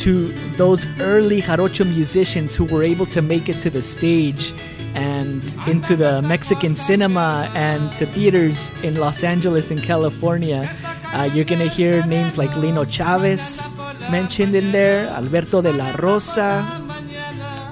to 0.00 0.32
those 0.56 0.86
early 1.00 1.40
jarocho 1.40 1.86
musicians 1.86 2.54
who 2.56 2.64
were 2.64 2.82
able 2.82 3.06
to 3.06 3.22
make 3.22 3.48
it 3.48 3.54
to 3.60 3.70
the 3.70 3.82
stage 3.82 4.52
and 4.94 5.42
into 5.66 5.96
the 5.96 6.22
Mexican 6.22 6.76
cinema 6.76 7.50
and 7.54 7.90
to 7.92 8.06
theaters 8.06 8.70
in 8.84 8.96
Los 8.96 9.24
Angeles 9.24 9.70
and 9.70 9.82
California. 9.82 10.68
Uh, 11.14 11.28
you're 11.32 11.44
gonna 11.44 11.68
hear 11.68 12.04
names 12.06 12.36
like 12.36 12.54
Lino 12.56 12.84
Chavez 12.84 13.73
mentioned 14.10 14.54
in 14.54 14.72
there, 14.72 15.06
Alberto 15.08 15.62
de 15.62 15.72
la 15.72 15.94
Rosa, 15.98 16.64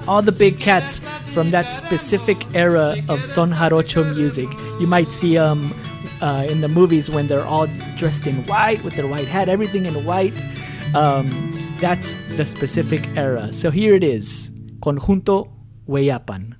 all 0.07 0.21
the 0.21 0.31
big 0.31 0.59
cats 0.59 0.99
from 1.33 1.51
that 1.51 1.71
specific 1.71 2.37
era 2.55 2.95
of 3.09 3.23
son 3.23 3.51
jarocho 3.51 4.03
music. 4.15 4.49
You 4.79 4.87
might 4.87 5.11
see 5.11 5.35
them 5.35 5.73
uh, 6.21 6.47
in 6.49 6.61
the 6.61 6.67
movies 6.67 7.09
when 7.09 7.27
they're 7.27 7.45
all 7.45 7.67
dressed 7.95 8.27
in 8.27 8.43
white 8.45 8.83
with 8.83 8.95
their 8.95 9.07
white 9.07 9.27
hat, 9.27 9.49
everything 9.49 9.85
in 9.85 9.93
white. 10.05 10.43
Um, 10.95 11.27
that's 11.79 12.13
the 12.37 12.45
specific 12.45 13.05
era. 13.15 13.51
So 13.51 13.71
here 13.71 13.95
it 13.95 14.03
is, 14.03 14.51
Conjunto 14.79 15.49
Hueyapan. 15.87 16.55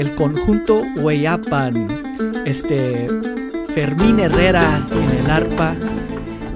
El 0.00 0.14
conjunto 0.14 0.82
Hueyapan, 0.96 2.42
este 2.46 3.06
Fermín 3.74 4.18
Herrera 4.18 4.86
en 4.90 5.18
el 5.18 5.30
arpa, 5.30 5.76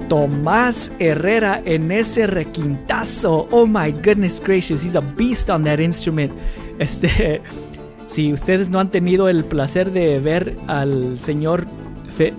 Tomás 0.09 0.91
Herrera 0.97 1.61
en 1.63 1.91
ese 1.91 2.25
requintazo. 2.25 3.47
Oh 3.51 3.67
my 3.67 3.91
goodness 3.91 4.41
gracious, 4.43 4.83
he's 4.83 4.95
a 4.95 5.01
beast 5.01 5.51
on 5.51 5.63
that 5.63 5.79
instrument. 5.79 6.33
Este, 6.79 7.41
si 8.07 8.33
ustedes 8.33 8.69
no 8.69 8.79
han 8.79 8.89
tenido 8.89 9.29
el 9.29 9.43
placer 9.43 9.91
de 9.91 10.19
ver 10.19 10.57
al 10.65 11.19
señor 11.19 11.67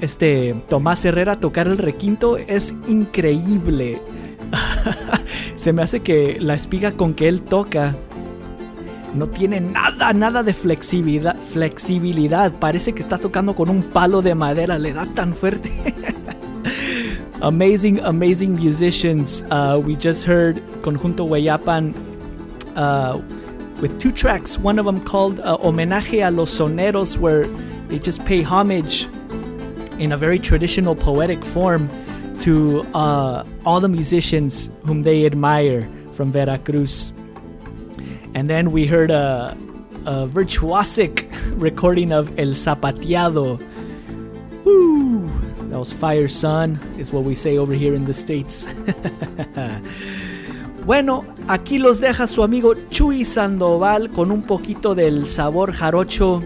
este 0.01 0.57
Tomás 0.69 1.05
Herrera 1.05 1.39
tocar 1.39 1.69
el 1.69 1.79
requinto, 1.79 2.37
es 2.37 2.75
increíble. 2.89 4.01
Se 5.57 5.73
me 5.73 5.83
hace 5.83 6.01
que 6.01 6.39
la 6.41 6.55
espiga 6.55 6.93
con 6.93 7.15
que 7.15 7.29
él 7.29 7.43
toca 7.43 7.95
no 9.15 9.27
tiene 9.27 9.61
nada, 9.61 10.13
nada 10.13 10.43
de 10.43 10.53
flexibilidad, 10.53 11.37
flexibilidad. 11.53 12.53
Parece 12.53 12.93
que 12.93 13.03
está 13.03 13.19
tocando 13.19 13.55
con 13.55 13.71
un 13.71 13.83
palo 13.83 14.23
de 14.23 14.35
madera, 14.35 14.79
le 14.79 14.93
da 14.93 15.07
tan 15.07 15.35
fuerte. 15.35 15.71
amazing, 17.43 18.01
amazing 18.01 18.57
musicians. 18.57 19.43
Uh, 19.51 19.81
we 19.83 19.97
just 19.97 20.25
heard 20.25 20.57
Conjunto 20.83 21.27
Hueyapan 21.27 21.95
uh, 22.77 23.19
with 23.81 23.99
two 24.01 24.13
tracks. 24.13 24.59
One 24.59 24.79
of 24.79 24.87
them 24.87 25.01
called 25.05 25.41
uh, 25.41 25.57
Homenaje 25.59 26.27
a 26.27 26.31
los 26.31 26.59
Soneros, 26.59 27.19
where 27.19 27.47
they 27.89 27.99
just 27.99 28.25
pay 28.25 28.43
homage 28.43 29.07
in 29.99 30.13
a 30.13 30.17
very 30.17 30.39
traditional 30.39 30.95
poetic 30.95 31.43
form 31.45 31.89
to 32.41 32.83
uh, 32.95 33.45
all 33.65 33.81
the 33.81 33.89
musicians 33.89 34.71
whom 34.85 35.03
they 35.03 35.25
admire 35.25 35.89
from 36.13 36.33
Veracruz. 36.33 37.13
And 38.37 38.51
then 38.51 38.71
we 38.71 38.85
heard 38.85 39.11
a, 39.11 39.57
virtuosic 40.05 41.27
recording 41.57 42.13
of 42.13 42.39
El 42.39 42.53
Zapateado. 42.53 43.59
Woo! 44.63 45.27
That 45.71 45.79
was 45.79 45.91
Fire 45.91 46.29
Sun, 46.29 46.79
is 46.99 47.11
what 47.11 47.25
we 47.25 47.35
say 47.35 47.57
over 47.57 47.73
here 47.73 47.95
in 47.95 48.05
the 48.05 48.13
States. 48.13 48.67
bueno, 50.85 51.25
aquí 51.49 51.79
los 51.79 51.99
deja 51.99 52.27
su 52.27 52.43
amigo 52.43 52.75
Chuy 52.91 53.25
Sandoval 53.25 54.11
con 54.11 54.31
un 54.31 54.43
poquito 54.43 54.95
del 54.95 55.27
sabor 55.27 55.73
jarocho 55.73 56.43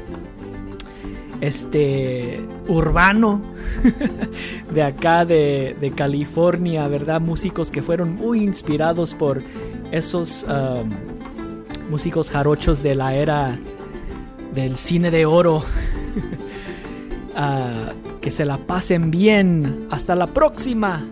este 1.41 2.39
urbano 2.69 3.43
de 4.73 4.83
acá 4.85 5.25
de, 5.25 5.77
de, 5.81 5.91
California, 5.91 6.87
¿verdad? 6.87 7.21
Músicos 7.21 7.73
que 7.73 7.83
fueron 7.83 8.15
muy 8.15 8.45
inspirados 8.45 9.13
por 9.13 9.43
esos 9.91 10.45
um, 10.45 10.89
músicos 11.91 12.31
jarochos 12.31 12.83
de 12.83 12.95
la 12.95 13.15
era 13.15 13.59
del 14.55 14.77
cine 14.77 15.11
de 15.11 15.27
oro. 15.27 15.65
uh, 17.37 18.11
que 18.21 18.31
se 18.31 18.45
la 18.45 18.59
pasen 18.59 19.11
bien. 19.11 19.89
Hasta 19.91 20.15
la 20.15 20.29
próxima. 20.29 21.05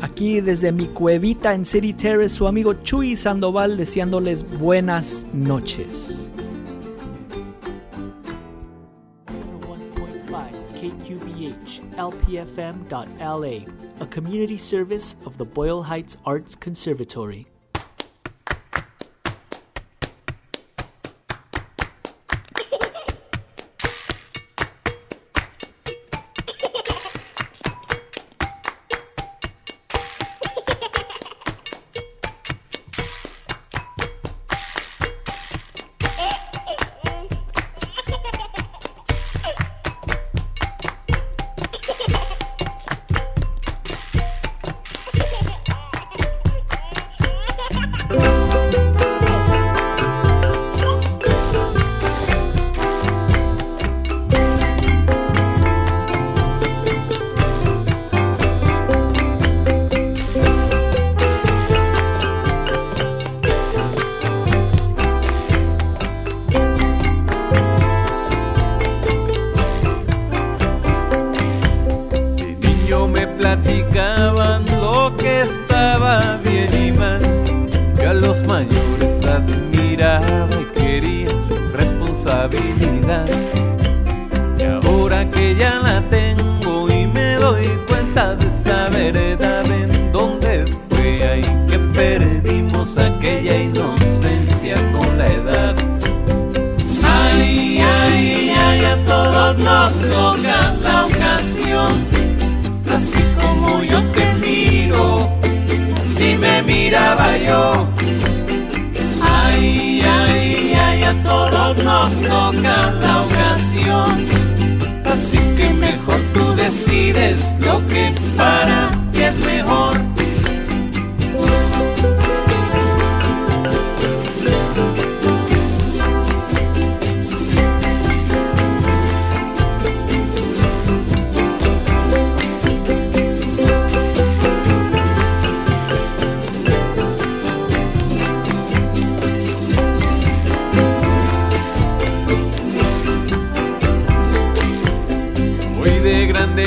Aquí 0.00 0.40
desde 0.40 0.70
mi 0.72 0.86
cuevita 0.86 1.54
en 1.54 1.64
City 1.64 1.92
Terrace, 1.92 2.34
su 2.34 2.46
amigo 2.46 2.74
Chuy 2.74 3.16
Sandoval 3.16 3.76
deseándoles 3.76 4.44
buenas 4.58 5.26
noches. 5.32 6.30
LPFM.LA, 11.98 13.66
a 14.00 14.06
community 14.06 14.56
service 14.56 15.16
of 15.26 15.36
the 15.36 15.44
Boyle 15.44 15.82
Heights 15.82 16.16
Arts 16.24 16.54
Conservatory. 16.56 17.46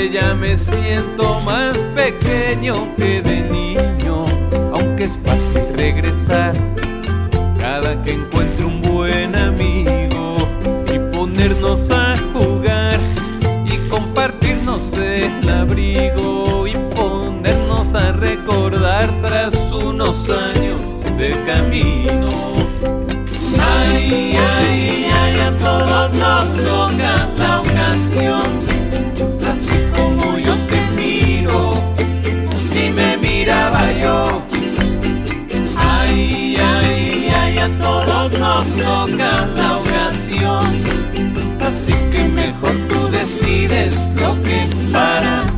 ya 0.10 0.34
me 0.34 0.58
siento 0.58 1.39
más 1.41 1.78
pequeño 1.95 2.95
que 2.95 3.22
de 3.22 3.43
niño, 3.49 4.26
aunque 4.74 5.04
es 5.04 5.20
fácil 5.24 5.76
regresar 5.76 6.54
cada 7.60 8.02
que 8.04 8.14
encuentro 8.14 8.68
un 8.68 8.82
buen 8.82 9.36
amigo 9.36 10.38
y 10.91 10.97
ponernos 11.16 11.91
a 11.91 12.16
jugar 12.34 12.99
y 13.66 13.78
compartirnos 13.89 14.91
el 14.97 15.47
abrigo 15.49 16.66
y 16.68 16.74
ponernos 16.95 17.93
a 17.93 18.14
recordar 18.14 19.10
tras 19.22 19.54
unos 19.72 20.18
años 20.30 20.80
de 21.18 21.30
camino. 21.45 22.30
Ay, 23.60 24.36
ay, 24.36 25.06
ay, 25.14 25.39
a 25.41 25.58
todos 25.60 26.14
nos 26.14 27.01
nos 38.39 38.67
toca 38.75 39.47
la 39.55 39.77
oración. 39.77 40.65
Así 41.59 41.93
que 42.11 42.23
mejor 42.27 42.75
tú 42.89 43.07
decides 43.09 44.09
lo 44.15 44.36
que 44.43 44.67
para 44.91 45.51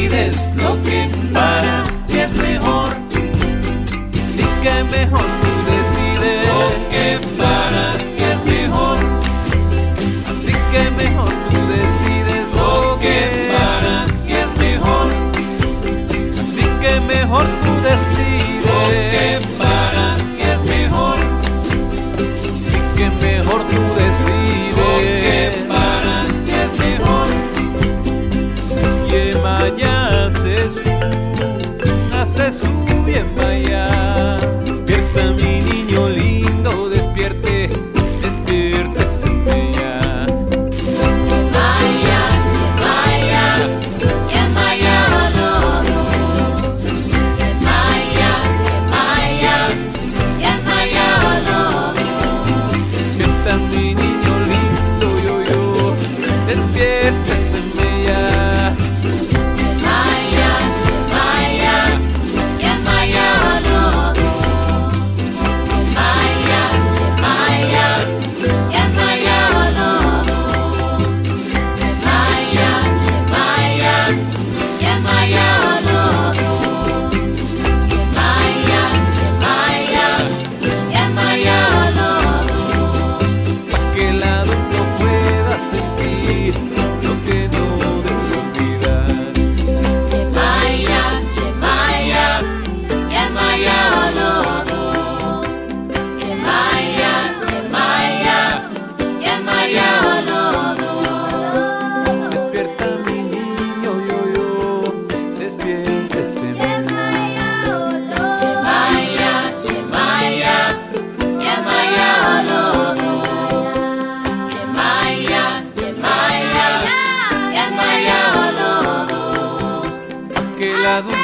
olvides 0.00 0.50
lo 0.56 0.80
que. 0.82 1.59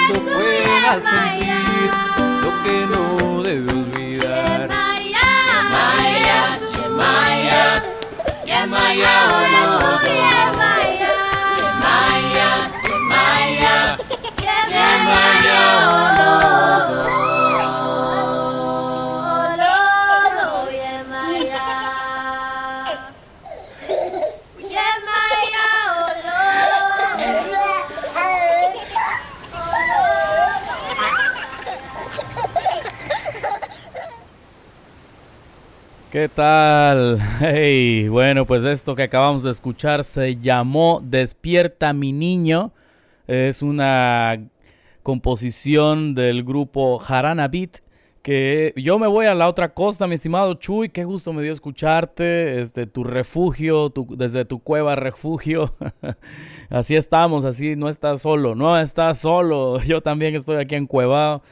Adulto 0.06 0.22
pueda 0.32 1.00
sentir 1.00 1.90
lo 2.42 2.62
que 2.62 2.86
no 2.86 3.42
debe 3.42 3.70
olvidar. 3.72 4.68
Yemaya, 5.02 6.58
Yemaya, 6.76 7.64
Yemaya, 8.44 9.14
Olodo. 9.36 9.98
Yemaya, 10.04 11.12
Yemaya, 12.86 13.98
Yemaya, 14.68 16.15
¿Qué 36.16 36.30
tal? 36.30 37.18
Hey, 37.40 38.08
bueno, 38.08 38.46
pues 38.46 38.64
esto 38.64 38.94
que 38.94 39.02
acabamos 39.02 39.42
de 39.42 39.50
escuchar 39.50 40.02
se 40.02 40.36
llamó 40.36 41.02
Despierta 41.04 41.92
mi 41.92 42.10
niño. 42.12 42.72
Es 43.26 43.60
una 43.60 44.42
composición 45.02 46.14
del 46.14 46.42
grupo 46.42 46.98
Jarana 46.98 47.48
Beat. 47.48 47.80
Que 48.22 48.72
yo 48.76 48.98
me 48.98 49.06
voy 49.06 49.26
a 49.26 49.34
la 49.34 49.46
otra 49.46 49.74
costa, 49.74 50.06
mi 50.06 50.14
estimado 50.14 50.54
Chuy. 50.54 50.88
Qué 50.88 51.04
gusto 51.04 51.34
me 51.34 51.42
dio 51.42 51.52
escucharte. 51.52 52.62
Este, 52.62 52.86
tu 52.86 53.04
refugio, 53.04 53.92
desde 54.08 54.46
tu 54.46 54.60
cueva 54.60 54.96
refugio. 54.96 55.74
así 56.70 56.96
estamos, 56.96 57.44
así 57.44 57.76
no 57.76 57.90
estás 57.90 58.22
solo, 58.22 58.54
no 58.54 58.78
estás 58.78 59.18
solo. 59.18 59.80
Yo 59.84 60.00
también 60.00 60.34
estoy 60.34 60.56
aquí 60.56 60.76
en 60.76 60.86
Cuevao. 60.86 61.42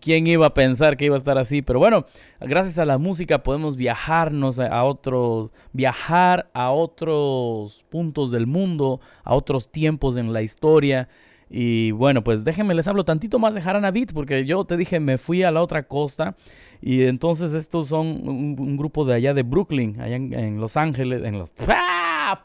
¿Quién 0.00 0.26
iba 0.26 0.46
a 0.46 0.54
pensar 0.54 0.96
que 0.96 1.06
iba 1.06 1.14
a 1.14 1.18
estar 1.18 1.38
así? 1.38 1.62
Pero 1.62 1.78
bueno, 1.78 2.06
gracias 2.40 2.78
a 2.78 2.84
la 2.84 2.98
música 2.98 3.42
podemos 3.42 3.76
viajarnos 3.76 4.58
a- 4.58 4.84
otros, 4.84 5.52
viajar 5.72 6.50
a 6.52 6.70
otros 6.70 7.84
puntos 7.88 8.30
del 8.30 8.46
mundo, 8.46 9.00
a 9.24 9.34
otros 9.34 9.70
tiempos 9.72 10.16
en 10.16 10.32
la 10.32 10.42
historia. 10.42 11.08
Y 11.48 11.90
bueno, 11.92 12.22
pues 12.22 12.44
déjenme 12.44 12.74
les 12.74 12.86
hablo 12.88 13.04
tantito 13.04 13.38
más 13.38 13.54
de 13.54 13.62
Jarana 13.62 13.90
Beat, 13.90 14.12
porque 14.12 14.44
yo 14.44 14.64
te 14.64 14.76
dije, 14.76 15.00
me 15.00 15.18
fui 15.18 15.42
a 15.42 15.50
la 15.50 15.62
otra 15.62 15.82
costa. 15.84 16.36
Y 16.82 17.02
entonces 17.02 17.54
estos 17.54 17.88
son 17.88 18.06
un, 18.28 18.76
grupo 18.76 19.04
de 19.04 19.14
allá 19.14 19.34
de 19.34 19.42
Brooklyn, 19.42 20.00
allá 20.00 20.16
en, 20.16 20.60
Los 20.60 20.76
Ángeles, 20.76 21.24
en 21.24 21.38
los... 21.38 21.50
¡Pra! 21.50 22.40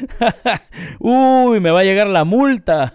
Uy, 0.98 1.60
me 1.60 1.70
va 1.70 1.80
a 1.80 1.84
llegar 1.84 2.06
la 2.06 2.24
multa. 2.24 2.94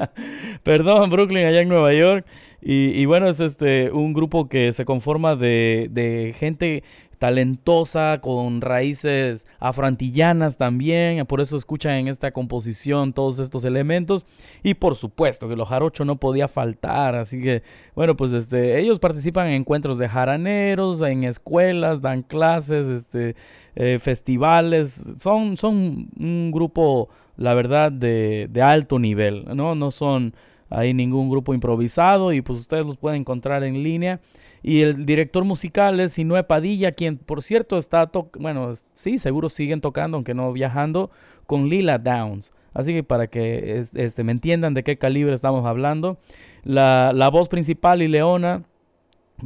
Perdón, 0.62 1.10
Brooklyn, 1.10 1.46
allá 1.46 1.60
en 1.60 1.68
Nueva 1.68 1.92
York. 1.92 2.26
Y, 2.66 3.04
bueno, 3.04 3.28
es 3.28 3.40
este 3.40 3.90
un 3.90 4.14
grupo 4.14 4.48
que 4.48 4.72
se 4.72 4.86
conforma 4.86 5.36
de, 5.36 5.88
de 5.90 6.34
gente 6.34 6.82
talentosa, 7.24 8.20
con 8.20 8.60
raíces 8.60 9.46
afroantillanas 9.58 10.58
también. 10.58 11.24
Por 11.24 11.40
eso 11.40 11.56
escuchan 11.56 11.94
en 11.94 12.08
esta 12.08 12.32
composición 12.32 13.14
todos 13.14 13.38
estos 13.38 13.64
elementos. 13.64 14.26
Y 14.62 14.74
por 14.74 14.94
supuesto 14.94 15.48
que 15.48 15.56
los 15.56 15.66
jarochos 15.66 16.06
no 16.06 16.16
podía 16.16 16.48
faltar. 16.48 17.14
Así 17.14 17.40
que, 17.40 17.62
bueno, 17.94 18.14
pues 18.14 18.34
este, 18.34 18.78
ellos 18.78 18.98
participan 18.98 19.46
en 19.46 19.54
encuentros 19.54 19.96
de 19.96 20.06
jaraneros, 20.06 21.00
en 21.00 21.24
escuelas, 21.24 22.02
dan 22.02 22.24
clases, 22.24 22.88
este, 22.88 23.36
eh, 23.74 23.98
festivales. 23.98 25.14
Son, 25.18 25.56
son 25.56 26.10
un 26.20 26.50
grupo, 26.52 27.08
la 27.38 27.54
verdad, 27.54 27.90
de, 27.90 28.48
de 28.50 28.60
alto 28.60 28.98
nivel. 28.98 29.46
¿no? 29.56 29.74
no 29.74 29.90
son 29.90 30.34
ahí 30.68 30.92
ningún 30.92 31.30
grupo 31.30 31.54
improvisado 31.54 32.34
y 32.34 32.42
pues 32.42 32.60
ustedes 32.60 32.84
los 32.84 32.98
pueden 32.98 33.22
encontrar 33.22 33.64
en 33.64 33.82
línea. 33.82 34.20
Y 34.66 34.80
el 34.80 35.04
director 35.04 35.44
musical 35.44 36.00
es 36.00 36.12
Sinue 36.14 36.42
Padilla, 36.42 36.92
quien 36.92 37.18
por 37.18 37.42
cierto 37.42 37.76
está, 37.76 38.10
bueno, 38.38 38.72
sí, 38.94 39.18
seguro 39.18 39.50
siguen 39.50 39.82
tocando, 39.82 40.16
aunque 40.16 40.32
no 40.32 40.50
viajando, 40.54 41.10
con 41.46 41.68
Lila 41.68 41.98
Downs. 41.98 42.50
Así 42.72 42.94
que 42.94 43.02
para 43.02 43.26
que 43.26 43.78
es- 43.78 43.94
este, 43.94 44.24
me 44.24 44.32
entiendan 44.32 44.72
de 44.72 44.82
qué 44.82 44.96
calibre 44.96 45.34
estamos 45.34 45.66
hablando. 45.66 46.18
La, 46.62 47.12
la 47.14 47.28
voz 47.28 47.50
principal 47.50 48.00
y 48.02 48.08
Leona 48.08 48.62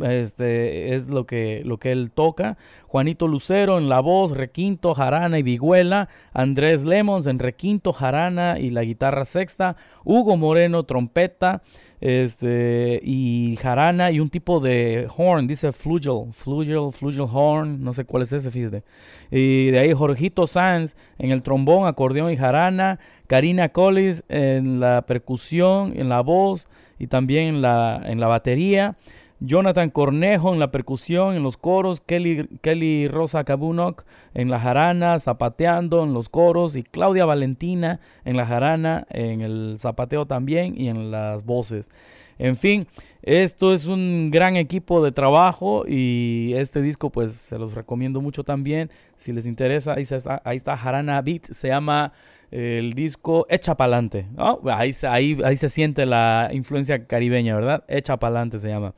este, 0.02 0.94
es 0.94 1.08
lo 1.08 1.26
que, 1.26 1.62
lo 1.64 1.78
que 1.78 1.92
él 1.92 2.10
toca. 2.10 2.56
Juanito 2.86 3.28
Lucero 3.28 3.78
en 3.78 3.88
la 3.88 4.00
voz, 4.00 4.32
requinto, 4.32 4.94
jarana 4.94 5.38
y 5.38 5.42
vihuela. 5.42 6.08
Andrés 6.32 6.84
Lemons 6.84 7.26
en 7.26 7.38
requinto, 7.38 7.92
jarana 7.92 8.58
y 8.58 8.70
la 8.70 8.82
guitarra 8.82 9.24
sexta. 9.24 9.76
Hugo 10.04 10.36
Moreno, 10.36 10.84
trompeta 10.84 11.62
este, 12.00 13.00
y 13.02 13.56
jarana 13.60 14.10
y 14.10 14.20
un 14.20 14.30
tipo 14.30 14.60
de 14.60 15.08
horn, 15.16 15.46
dice 15.46 15.72
flugel, 15.72 16.32
flugel, 16.32 16.92
flugel 16.92 17.26
horn, 17.32 17.82
no 17.82 17.92
sé 17.92 18.04
cuál 18.04 18.22
es 18.22 18.32
ese, 18.32 18.50
fíjate. 18.50 18.84
Y 19.30 19.70
de 19.70 19.78
ahí 19.80 19.92
Jorgito 19.92 20.46
Sanz 20.46 20.94
en 21.18 21.30
el 21.30 21.42
trombón, 21.42 21.88
acordeón 21.88 22.30
y 22.30 22.36
jarana. 22.36 22.98
Karina 23.26 23.68
Collis 23.70 24.24
en 24.28 24.80
la 24.80 25.02
percusión, 25.02 25.92
en 25.96 26.08
la 26.08 26.20
voz 26.20 26.68
y 26.98 27.08
también 27.08 27.60
la, 27.60 28.00
en 28.04 28.20
la 28.20 28.26
batería. 28.26 28.96
Jonathan 29.40 29.90
Cornejo 29.90 30.52
en 30.52 30.58
la 30.58 30.70
percusión, 30.70 31.34
en 31.34 31.42
los 31.42 31.56
coros, 31.56 32.00
Kelly, 32.00 32.48
Kelly 32.60 33.08
Rosa 33.08 33.44
Kabunok 33.44 34.04
en 34.34 34.50
la 34.50 34.58
jarana, 34.58 35.18
zapateando 35.20 36.02
en 36.02 36.12
los 36.12 36.28
coros, 36.28 36.74
y 36.74 36.82
Claudia 36.82 37.24
Valentina 37.24 38.00
en 38.24 38.36
la 38.36 38.46
jarana, 38.46 39.06
en 39.10 39.40
el 39.40 39.76
zapateo 39.78 40.26
también 40.26 40.74
y 40.80 40.88
en 40.88 41.10
las 41.10 41.44
voces. 41.44 41.90
En 42.38 42.56
fin, 42.56 42.86
esto 43.22 43.72
es 43.72 43.86
un 43.86 44.30
gran 44.30 44.56
equipo 44.56 45.02
de 45.04 45.10
trabajo 45.10 45.84
y 45.86 46.52
este 46.56 46.80
disco 46.80 47.10
pues 47.10 47.32
se 47.32 47.58
los 47.58 47.74
recomiendo 47.74 48.20
mucho 48.20 48.44
también. 48.44 48.90
Si 49.16 49.32
les 49.32 49.44
interesa, 49.44 49.94
ahí 49.94 50.02
está, 50.02 50.40
ahí 50.44 50.56
está 50.56 50.76
Jarana 50.76 51.20
Beat, 51.20 51.46
se 51.46 51.68
llama 51.68 52.12
eh, 52.52 52.78
el 52.78 52.92
disco 52.92 53.44
Echa 53.48 53.76
Pa'lante. 53.76 54.26
¿no? 54.36 54.60
Ahí, 54.66 54.92
ahí, 55.08 55.36
ahí 55.44 55.56
se 55.56 55.68
siente 55.68 56.06
la 56.06 56.50
influencia 56.52 57.06
caribeña, 57.06 57.56
¿verdad? 57.56 57.84
Echa 57.88 58.16
Pa'lante 58.18 58.58
se 58.60 58.68
llama. 58.68 58.94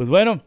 Pues 0.00 0.08
bueno, 0.08 0.40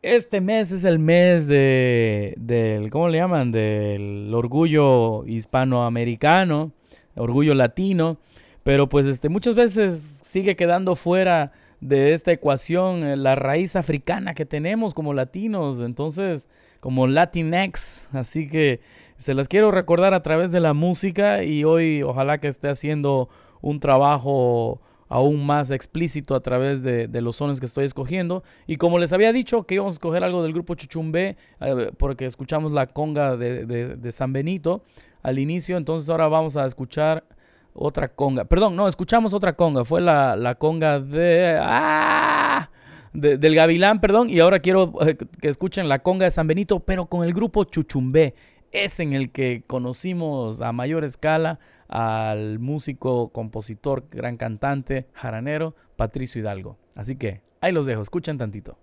este 0.00 0.40
mes 0.40 0.72
es 0.72 0.86
el 0.86 0.98
mes 0.98 1.46
de, 1.46 2.32
del, 2.38 2.88
¿cómo 2.88 3.10
le 3.10 3.18
llaman? 3.18 3.52
Del 3.52 4.32
orgullo 4.32 5.26
hispanoamericano, 5.26 6.72
orgullo 7.14 7.52
latino, 7.52 8.16
pero 8.62 8.88
pues 8.88 9.04
este, 9.04 9.28
muchas 9.28 9.54
veces 9.54 10.00
sigue 10.24 10.56
quedando 10.56 10.96
fuera 10.96 11.52
de 11.82 12.14
esta 12.14 12.32
ecuación 12.32 13.04
eh, 13.04 13.18
la 13.18 13.34
raíz 13.34 13.76
africana 13.76 14.32
que 14.32 14.46
tenemos 14.46 14.94
como 14.94 15.12
latinos, 15.12 15.80
entonces 15.80 16.48
como 16.80 17.06
Latinx, 17.06 18.08
así 18.14 18.48
que 18.48 18.80
se 19.18 19.34
las 19.34 19.46
quiero 19.46 19.72
recordar 19.72 20.14
a 20.14 20.22
través 20.22 20.52
de 20.52 20.60
la 20.60 20.72
música 20.72 21.44
y 21.44 21.64
hoy 21.64 22.02
ojalá 22.02 22.38
que 22.38 22.48
esté 22.48 22.70
haciendo 22.70 23.28
un 23.60 23.78
trabajo 23.78 24.80
aún 25.08 25.44
más 25.44 25.70
explícito 25.70 26.34
a 26.34 26.40
través 26.40 26.82
de, 26.82 27.08
los 27.20 27.36
sones 27.36 27.60
que 27.60 27.66
estoy 27.66 27.84
escogiendo. 27.84 28.42
Y 28.66 28.76
como 28.76 28.98
les 28.98 29.12
había 29.12 29.32
dicho 29.32 29.64
que 29.64 29.74
íbamos 29.74 29.94
a 29.94 29.96
escoger 29.96 30.24
algo 30.24 30.42
del 30.42 30.52
grupo 30.52 30.74
Chuchumbé, 30.74 31.36
eh, 31.60 31.90
porque 31.96 32.26
escuchamos 32.26 32.72
la 32.72 32.86
conga 32.86 33.36
de, 33.36 34.12
San 34.12 34.32
Benito 34.32 34.82
al 35.22 35.38
inicio, 35.38 35.76
entonces 35.76 36.08
ahora 36.10 36.28
vamos 36.28 36.56
a 36.56 36.66
escuchar 36.66 37.24
otra 37.72 38.08
conga. 38.08 38.44
Perdón, 38.44 38.76
no, 38.76 38.88
escuchamos 38.88 39.34
otra 39.34 39.54
conga, 39.54 39.84
fue 39.84 40.00
la, 40.00 40.56
conga 40.58 41.00
de... 41.00 41.58
¡Ah! 41.60 42.70
de- 43.12 43.38
del 43.38 43.54
Gavilán, 43.54 44.00
perdón, 44.00 44.28
y 44.28 44.40
ahora 44.40 44.58
quiero 44.58 44.92
eh, 45.06 45.16
que 45.40 45.48
escuchen 45.48 45.88
la 45.88 46.00
conga 46.00 46.24
de 46.24 46.30
San 46.30 46.46
Benito, 46.46 46.80
pero 46.80 47.06
con 47.06 47.24
el 47.24 47.32
grupo 47.32 47.64
Chuchumbé. 47.64 48.34
Es 48.74 48.98
en 48.98 49.12
el 49.12 49.30
que 49.30 49.62
conocimos 49.64 50.60
a 50.60 50.72
mayor 50.72 51.04
escala 51.04 51.60
al 51.86 52.58
músico, 52.58 53.28
compositor, 53.28 54.08
gran 54.10 54.36
cantante, 54.36 55.06
jaranero, 55.12 55.76
Patricio 55.94 56.40
Hidalgo. 56.40 56.76
Así 56.96 57.14
que 57.14 57.40
ahí 57.60 57.70
los 57.70 57.86
dejo, 57.86 58.02
escuchen 58.02 58.36
tantito. 58.36 58.76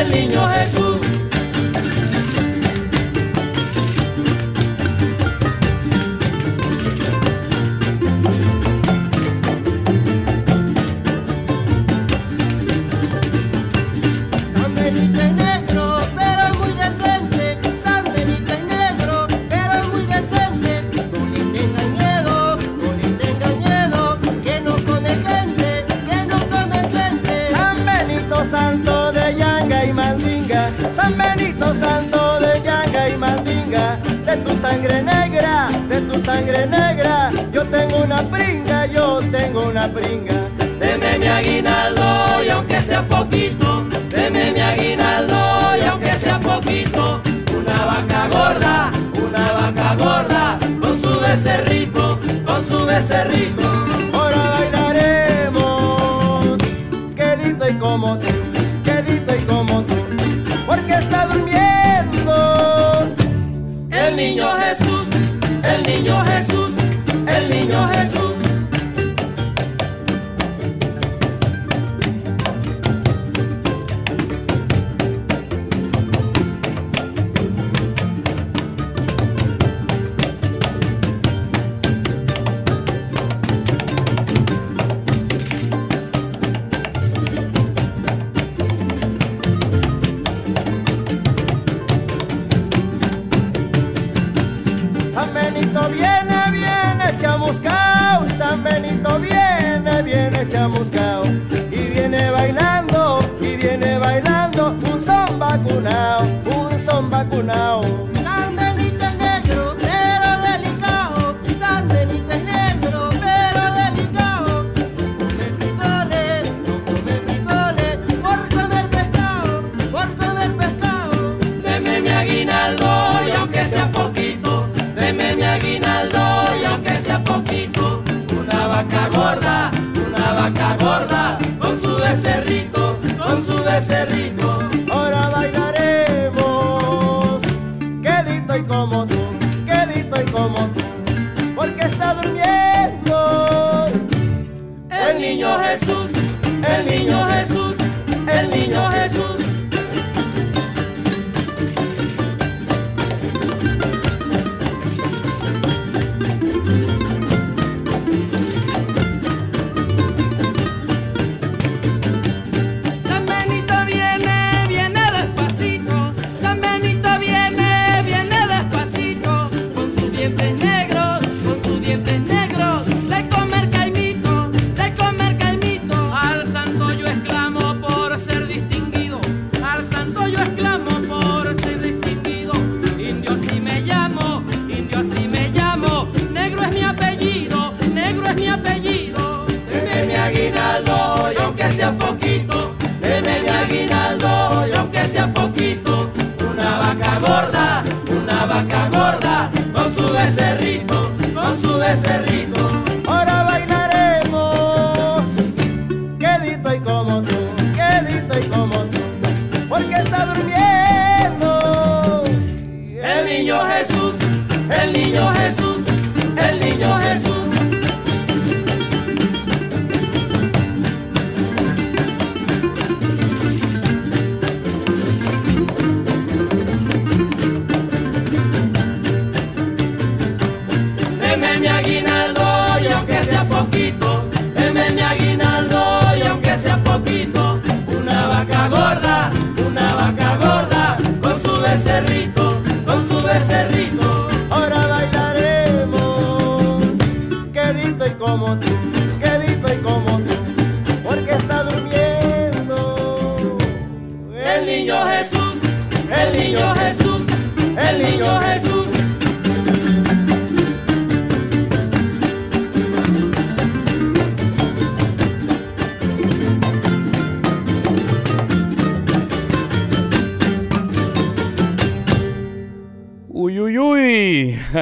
El 0.00 0.08
niño 0.08 0.48
Jesús. 0.48 0.89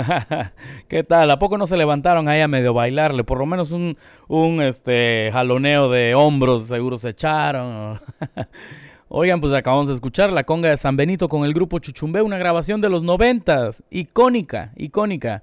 ¿Qué 0.89 1.05
tal? 1.05 1.31
¿A 1.31 1.39
poco 1.39 1.59
no 1.59 1.67
se 1.67 1.77
levantaron 1.77 2.29
ahí 2.29 2.41
a 2.41 2.49
medio 2.49 2.75
bailarle? 2.75 3.25
Por 3.25 3.39
lo 3.39 3.47
menos 3.47 3.71
un, 3.71 3.97
un 4.29 4.63
este, 4.63 5.31
jaloneo 5.33 5.91
de 5.91 6.15
hombros 6.15 6.67
seguro 6.67 6.99
se 6.99 7.11
echaron. 7.11 8.01
Oigan, 9.09 9.41
pues 9.41 9.53
acabamos 9.55 9.89
de 9.89 9.95
escuchar 9.95 10.33
la 10.33 10.45
conga 10.45 10.69
de 10.69 10.77
San 10.77 10.97
Benito 10.97 11.29
con 11.29 11.45
el 11.45 11.55
grupo 11.55 11.79
Chuchumbe, 11.79 12.21
una 12.21 12.37
grabación 12.37 12.81
de 12.81 12.91
los 12.91 13.03
noventas, 13.03 13.83
icónica, 13.91 14.73
icónica. 14.77 15.43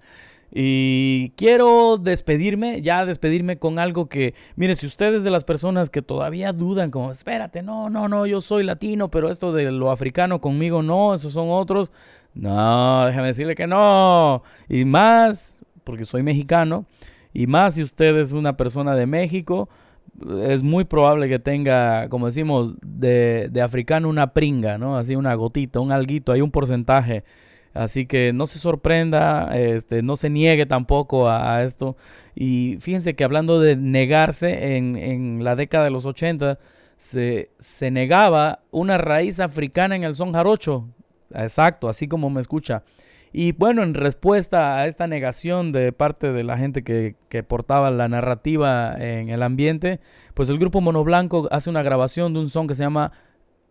Y 0.54 1.32
quiero 1.36 1.98
despedirme, 1.98 2.82
ya 2.82 3.06
despedirme 3.06 3.58
con 3.58 3.80
algo 3.80 4.08
que, 4.08 4.36
mire, 4.56 4.76
si 4.76 4.86
ustedes 4.86 5.24
de 5.24 5.32
las 5.32 5.44
personas 5.44 5.90
que 5.90 6.02
todavía 6.02 6.54
dudan, 6.54 6.92
como, 6.92 7.12
espérate, 7.12 7.64
no, 7.64 7.90
no, 7.90 8.08
no, 8.08 8.26
yo 8.26 8.40
soy 8.40 8.64
latino, 8.64 9.10
pero 9.10 9.30
esto 9.32 9.52
de 9.52 9.72
lo 9.72 9.92
africano 9.92 10.40
conmigo 10.40 10.84
no, 10.84 11.16
esos 11.16 11.34
son 11.34 11.50
otros. 11.50 11.92
No, 12.36 13.06
déjame 13.06 13.28
decirle 13.28 13.56
que 13.56 13.68
no. 13.68 14.44
Y 14.70 14.86
más, 14.86 15.66
porque 15.84 16.06
soy 16.06 16.22
mexicano, 16.22 16.86
y 17.34 17.48
más 17.48 17.76
si 17.76 17.82
usted 17.82 18.16
es 18.18 18.34
una 18.34 18.58
persona 18.58 18.96
de 18.96 19.06
México, 19.08 19.70
es 20.44 20.64
muy 20.64 20.86
probable 20.86 21.28
que 21.30 21.40
tenga, 21.40 22.10
como 22.10 22.28
decimos, 22.28 22.76
de, 22.82 23.50
de 23.52 23.62
africano 23.62 24.10
una 24.10 24.34
pringa, 24.34 24.78
¿no? 24.78 24.98
Así 24.98 25.16
una 25.16 25.34
gotita, 25.36 25.80
un 25.80 25.92
alguito, 25.92 26.32
hay 26.32 26.42
un 26.42 26.52
porcentaje. 26.52 27.24
Así 27.74 28.06
que 28.06 28.32
no 28.34 28.48
se 28.48 28.60
sorprenda, 28.60 29.58
este, 29.58 30.02
no 30.02 30.16
se 30.16 30.30
niegue 30.30 30.66
tampoco 30.66 31.30
a, 31.30 31.64
esto. 31.64 31.98
Y 32.34 32.78
fíjense 32.80 33.16
que 33.16 33.26
hablando 33.26 33.60
de 33.60 33.76
negarse, 33.76 34.78
en, 34.78 34.96
en 34.96 35.44
la 35.44 35.56
década 35.58 35.84
de 35.86 35.92
los 35.92 36.06
80 36.06 36.58
se, 36.98 37.52
se 37.60 37.92
negaba 37.92 38.60
una 38.72 38.98
raíz 38.98 39.42
africana 39.42 39.96
en 39.96 40.04
el 40.04 40.16
son 40.16 40.32
jarocho. 40.32 40.88
Exacto, 41.38 41.90
así 41.90 42.08
como 42.08 42.30
me 42.30 42.42
escucha. 42.42 42.84
Y 43.38 43.52
bueno, 43.52 43.84
en 43.84 43.94
respuesta 43.94 44.78
a 44.78 44.88
esta 44.88 45.08
negación 45.08 45.74
de 45.74 45.92
parte 45.92 46.32
de 46.32 46.44
la 46.46 46.58
gente 46.58 46.84
que, 46.84 47.16
que 47.28 47.44
portaba 47.44 47.92
la 47.92 48.08
narrativa 48.08 48.96
en 48.98 49.28
el 49.28 49.44
ambiente, 49.44 50.00
pues 50.34 50.50
el 50.50 50.58
grupo 50.58 50.80
Mono 50.80 51.04
Blanco 51.04 51.50
hace 51.52 51.70
una 51.70 51.84
grabación 51.84 52.34
de 52.34 52.40
un 52.40 52.50
son 52.50 52.66
que 52.66 52.76
se 52.76 52.84
llama 52.84 53.12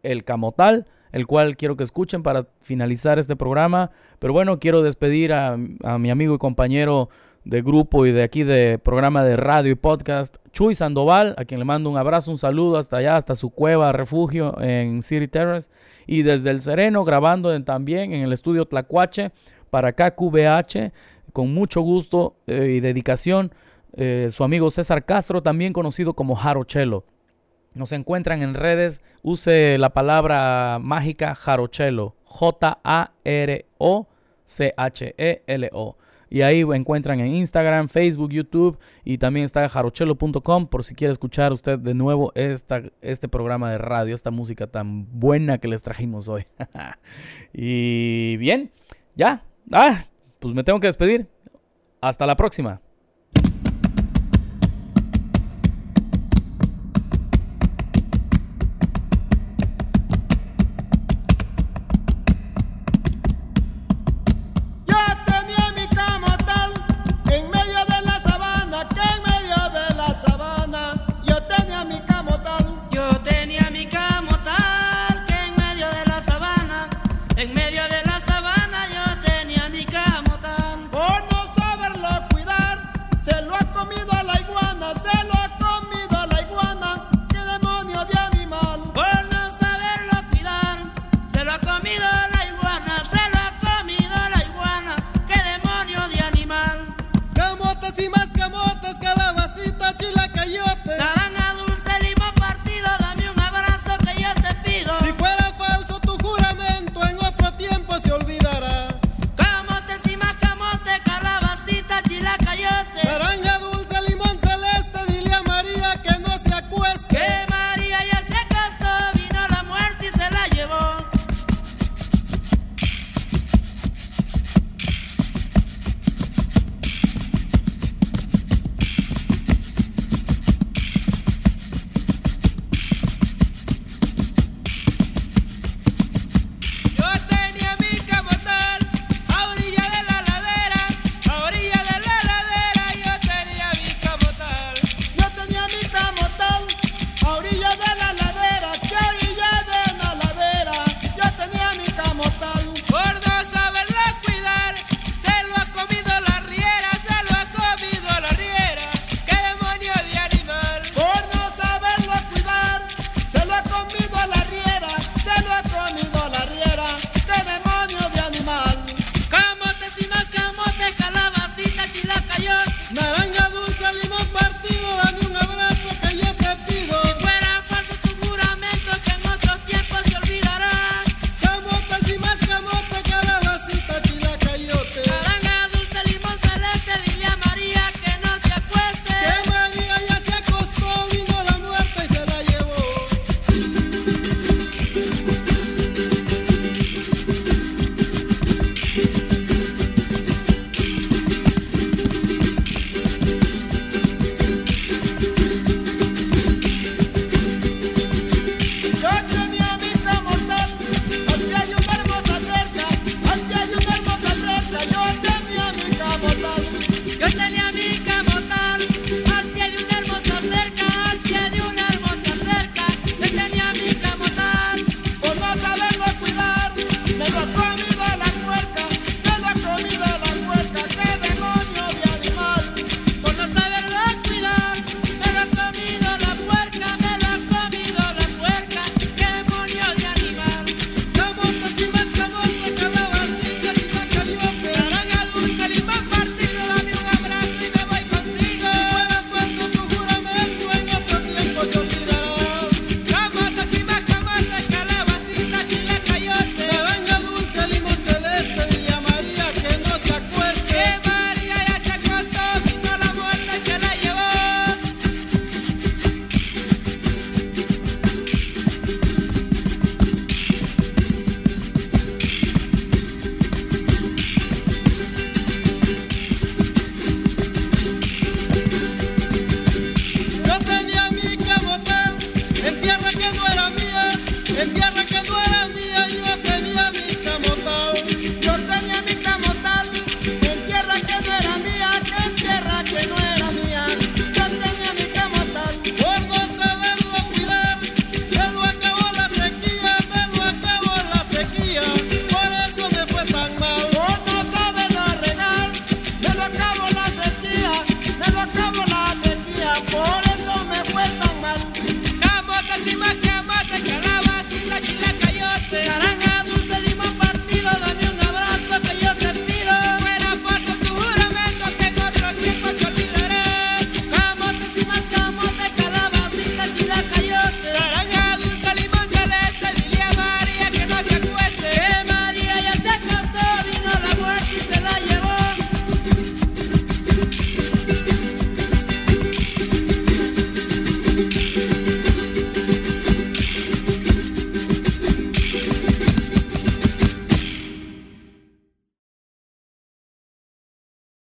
El 0.02 0.24
Camotal, 0.24 0.86
el 1.12 1.26
cual 1.26 1.56
quiero 1.56 1.76
que 1.76 1.84
escuchen 1.84 2.22
para 2.22 2.46
finalizar 2.60 3.18
este 3.18 3.36
programa. 3.36 3.90
Pero 4.18 4.34
bueno, 4.34 4.58
quiero 4.58 4.82
despedir 4.82 5.32
a, 5.32 5.56
a 5.82 5.98
mi 5.98 6.10
amigo 6.10 6.34
y 6.34 6.38
compañero 6.38 7.08
de 7.44 7.62
grupo 7.62 8.06
y 8.06 8.12
de 8.12 8.22
aquí 8.22 8.42
de 8.42 8.78
programa 8.78 9.22
de 9.24 9.36
radio 9.36 9.72
y 9.72 9.74
podcast, 9.74 10.36
Chuy 10.52 10.74
Sandoval, 10.74 11.34
a 11.36 11.44
quien 11.44 11.58
le 11.58 11.66
mando 11.66 11.90
un 11.90 11.98
abrazo, 11.98 12.30
un 12.30 12.38
saludo 12.38 12.78
hasta 12.78 12.96
allá, 12.98 13.16
hasta 13.16 13.34
su 13.36 13.50
cueva, 13.50 13.92
refugio 13.92 14.58
en 14.60 15.02
City 15.02 15.28
Terrace. 15.28 15.70
Y 16.06 16.22
desde 16.22 16.50
el 16.50 16.62
Sereno, 16.62 17.04
grabando 17.04 17.62
también 17.62 18.12
en 18.12 18.22
el 18.22 18.32
estudio 18.32 18.64
Tlacuache 18.66 19.32
para 19.70 19.92
KQBH, 19.92 20.92
con 21.32 21.52
mucho 21.52 21.82
gusto 21.82 22.36
eh, 22.46 22.76
y 22.76 22.80
dedicación, 22.80 23.52
eh, 23.96 24.28
su 24.30 24.42
amigo 24.44 24.70
César 24.70 25.04
Castro, 25.04 25.42
también 25.42 25.72
conocido 25.72 26.14
como 26.14 26.36
Jarochelo. 26.36 27.04
Nos 27.74 27.92
encuentran 27.92 28.42
en 28.42 28.54
redes, 28.54 29.02
use 29.22 29.76
la 29.78 29.90
palabra 29.90 30.78
mágica 30.80 31.34
Jarochelo, 31.34 32.14
J-A-R-O-C-H-E-L-O. 32.24 32.84
Y 36.34 36.42
ahí 36.42 36.62
encuentran 36.62 37.20
en 37.20 37.32
Instagram, 37.32 37.86
Facebook, 37.86 38.32
YouTube 38.32 38.76
y 39.04 39.18
también 39.18 39.44
está 39.44 39.68
jarochelo.com 39.68 40.66
por 40.66 40.82
si 40.82 40.96
quiere 40.96 41.12
escuchar 41.12 41.52
usted 41.52 41.78
de 41.78 41.94
nuevo 41.94 42.32
esta, 42.34 42.82
este 43.02 43.28
programa 43.28 43.70
de 43.70 43.78
radio, 43.78 44.16
esta 44.16 44.32
música 44.32 44.66
tan 44.66 45.06
buena 45.12 45.58
que 45.58 45.68
les 45.68 45.84
trajimos 45.84 46.26
hoy. 46.26 46.44
y 47.52 48.36
bien, 48.38 48.72
ya, 49.14 49.44
ah, 49.70 50.06
pues 50.40 50.54
me 50.54 50.64
tengo 50.64 50.80
que 50.80 50.88
despedir. 50.88 51.28
Hasta 52.00 52.26
la 52.26 52.34
próxima. 52.34 52.80